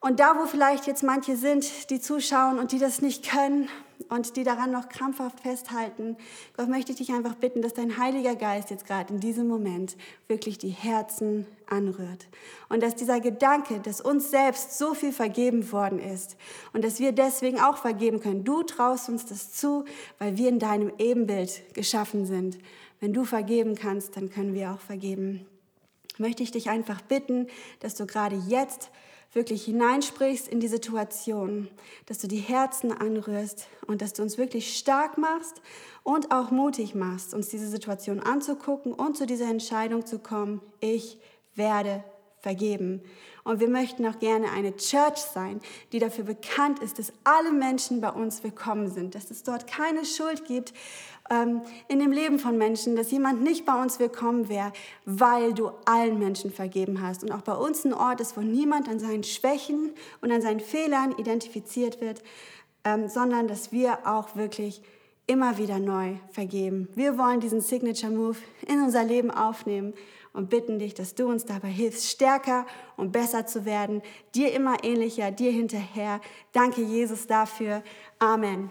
Und 0.00 0.20
da, 0.20 0.36
wo 0.38 0.46
vielleicht 0.46 0.86
jetzt 0.86 1.02
manche 1.02 1.36
sind, 1.36 1.90
die 1.90 2.00
zuschauen 2.00 2.58
und 2.58 2.72
die 2.72 2.78
das 2.78 3.02
nicht 3.02 3.28
können 3.28 3.68
und 4.08 4.36
die 4.36 4.44
daran 4.44 4.70
noch 4.70 4.88
krampfhaft 4.88 5.40
festhalten, 5.40 6.16
Gott 6.56 6.68
möchte 6.68 6.92
ich 6.92 6.98
dich 6.98 7.10
einfach 7.10 7.34
bitten, 7.34 7.62
dass 7.62 7.74
dein 7.74 7.98
Heiliger 7.98 8.36
Geist 8.36 8.70
jetzt 8.70 8.86
gerade 8.86 9.12
in 9.12 9.20
diesem 9.20 9.48
Moment 9.48 9.96
wirklich 10.28 10.58
die 10.58 10.70
Herzen 10.70 11.46
anrührt. 11.66 12.28
Und 12.68 12.82
dass 12.82 12.94
dieser 12.94 13.20
Gedanke, 13.20 13.80
dass 13.80 14.00
uns 14.00 14.30
selbst 14.30 14.78
so 14.78 14.94
viel 14.94 15.12
vergeben 15.12 15.70
worden 15.72 15.98
ist 15.98 16.36
und 16.72 16.84
dass 16.84 17.00
wir 17.00 17.12
deswegen 17.12 17.60
auch 17.60 17.76
vergeben 17.76 18.20
können, 18.20 18.44
du 18.44 18.62
traust 18.62 19.08
uns 19.08 19.26
das 19.26 19.52
zu, 19.52 19.84
weil 20.18 20.36
wir 20.36 20.48
in 20.48 20.58
deinem 20.58 20.92
Ebenbild 20.98 21.74
geschaffen 21.74 22.24
sind. 22.24 22.58
Wenn 23.00 23.12
du 23.12 23.24
vergeben 23.24 23.74
kannst, 23.74 24.16
dann 24.16 24.30
können 24.30 24.54
wir 24.54 24.72
auch 24.72 24.80
vergeben. 24.80 25.46
Möchte 26.18 26.42
ich 26.42 26.50
dich 26.50 26.68
einfach 26.68 27.00
bitten, 27.00 27.46
dass 27.80 27.94
du 27.94 28.06
gerade 28.06 28.36
jetzt 28.48 28.90
wirklich 29.32 29.64
hineinsprichst 29.64 30.48
in 30.48 30.60
die 30.60 30.68
Situation, 30.68 31.68
dass 32.06 32.18
du 32.18 32.28
die 32.28 32.38
Herzen 32.38 32.92
anrührst 32.92 33.68
und 33.86 34.00
dass 34.00 34.14
du 34.14 34.22
uns 34.22 34.38
wirklich 34.38 34.76
stark 34.76 35.18
machst 35.18 35.60
und 36.02 36.30
auch 36.30 36.50
mutig 36.50 36.94
machst, 36.94 37.34
uns 37.34 37.48
diese 37.48 37.68
Situation 37.68 38.20
anzugucken 38.20 38.92
und 38.92 39.16
zu 39.16 39.26
dieser 39.26 39.50
Entscheidung 39.50 40.06
zu 40.06 40.18
kommen, 40.18 40.62
ich 40.80 41.18
werde 41.54 42.02
vergeben. 42.40 43.02
Und 43.44 43.60
wir 43.60 43.68
möchten 43.68 44.06
auch 44.06 44.18
gerne 44.18 44.50
eine 44.52 44.76
Church 44.76 45.18
sein, 45.18 45.60
die 45.92 45.98
dafür 45.98 46.24
bekannt 46.24 46.80
ist, 46.80 46.98
dass 46.98 47.12
alle 47.24 47.52
Menschen 47.52 48.00
bei 48.00 48.10
uns 48.10 48.44
willkommen 48.44 48.90
sind, 48.90 49.14
dass 49.14 49.30
es 49.30 49.42
dort 49.42 49.66
keine 49.66 50.04
Schuld 50.04 50.44
gibt 50.44 50.72
ähm, 51.30 51.62
in 51.88 51.98
dem 51.98 52.12
Leben 52.12 52.38
von 52.38 52.56
Menschen, 52.56 52.96
dass 52.96 53.10
jemand 53.10 53.42
nicht 53.42 53.64
bei 53.66 53.80
uns 53.80 53.98
willkommen 53.98 54.48
wäre, 54.48 54.72
weil 55.04 55.54
du 55.54 55.70
allen 55.84 56.18
Menschen 56.18 56.50
vergeben 56.50 57.02
hast. 57.02 57.22
Und 57.22 57.32
auch 57.32 57.42
bei 57.42 57.54
uns 57.54 57.84
ein 57.84 57.94
Ort 57.94 58.20
ist, 58.20 58.36
wo 58.36 58.40
niemand 58.40 58.88
an 58.88 58.98
seinen 58.98 59.24
Schwächen 59.24 59.92
und 60.20 60.32
an 60.32 60.42
seinen 60.42 60.60
Fehlern 60.60 61.12
identifiziert 61.18 62.00
wird, 62.00 62.22
ähm, 62.84 63.08
sondern 63.08 63.48
dass 63.48 63.72
wir 63.72 64.06
auch 64.06 64.36
wirklich 64.36 64.82
immer 65.26 65.58
wieder 65.58 65.78
neu 65.78 66.16
vergeben. 66.32 66.88
Wir 66.94 67.18
wollen 67.18 67.40
diesen 67.40 67.60
Signature 67.60 68.12
Move 68.12 68.38
in 68.66 68.82
unser 68.82 69.04
Leben 69.04 69.30
aufnehmen 69.30 69.92
und 70.32 70.48
bitten 70.50 70.78
dich, 70.78 70.94
dass 70.94 71.14
du 71.14 71.26
uns 71.26 71.44
dabei 71.44 71.68
hilfst, 71.68 72.08
stärker 72.08 72.66
und 72.96 73.12
besser 73.12 73.46
zu 73.46 73.64
werden, 73.64 74.02
dir 74.34 74.52
immer 74.52 74.82
ähnlicher, 74.84 75.30
dir 75.30 75.50
hinterher. 75.50 76.20
Danke, 76.52 76.80
Jesus, 76.80 77.26
dafür. 77.26 77.82
Amen. 78.18 78.70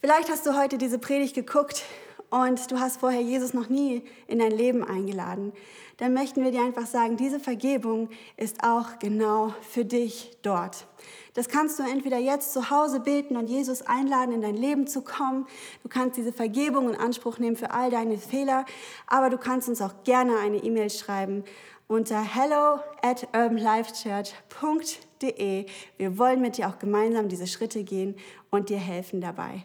Vielleicht 0.00 0.30
hast 0.30 0.46
du 0.46 0.56
heute 0.56 0.78
diese 0.78 0.98
Predigt 0.98 1.34
geguckt 1.34 1.82
und 2.28 2.70
du 2.70 2.78
hast 2.78 3.00
vorher 3.00 3.22
Jesus 3.22 3.54
noch 3.54 3.68
nie 3.68 4.02
in 4.26 4.38
dein 4.38 4.50
Leben 4.50 4.84
eingeladen. 4.84 5.52
Dann 5.96 6.12
möchten 6.12 6.44
wir 6.44 6.50
dir 6.50 6.60
einfach 6.60 6.86
sagen, 6.86 7.16
diese 7.16 7.40
Vergebung 7.40 8.10
ist 8.36 8.62
auch 8.62 8.98
genau 8.98 9.54
für 9.62 9.86
dich 9.86 10.36
dort. 10.42 10.86
Das 11.32 11.48
kannst 11.48 11.78
du 11.78 11.82
entweder 11.82 12.18
jetzt 12.18 12.52
zu 12.52 12.68
Hause 12.70 13.00
beten 13.00 13.38
und 13.38 13.48
Jesus 13.48 13.80
einladen, 13.82 14.34
in 14.34 14.42
dein 14.42 14.56
Leben 14.56 14.86
zu 14.86 15.00
kommen. 15.00 15.46
Du 15.82 15.88
kannst 15.88 16.18
diese 16.18 16.32
Vergebung 16.32 16.90
in 16.90 16.96
Anspruch 16.96 17.38
nehmen 17.38 17.56
für 17.56 17.70
all 17.70 17.90
deine 17.90 18.18
Fehler, 18.18 18.66
aber 19.06 19.30
du 19.30 19.38
kannst 19.38 19.68
uns 19.68 19.80
auch 19.80 20.04
gerne 20.04 20.36
eine 20.38 20.58
E-Mail 20.58 20.90
schreiben 20.90 21.44
unter 21.88 22.20
hello 22.20 22.80
at 23.00 23.28
urbanlifechurch.de. 23.32 25.66
Wir 25.96 26.18
wollen 26.18 26.42
mit 26.42 26.58
dir 26.58 26.68
auch 26.68 26.78
gemeinsam 26.78 27.28
diese 27.28 27.46
Schritte 27.46 27.84
gehen 27.84 28.16
und 28.50 28.70
dir 28.70 28.78
helfen 28.78 29.20
dabei. 29.20 29.62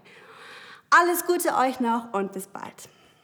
Alles 0.94 1.26
Gute 1.26 1.56
euch 1.56 1.80
noch 1.80 2.12
und 2.12 2.34
bis 2.34 2.48
bald. 2.48 2.90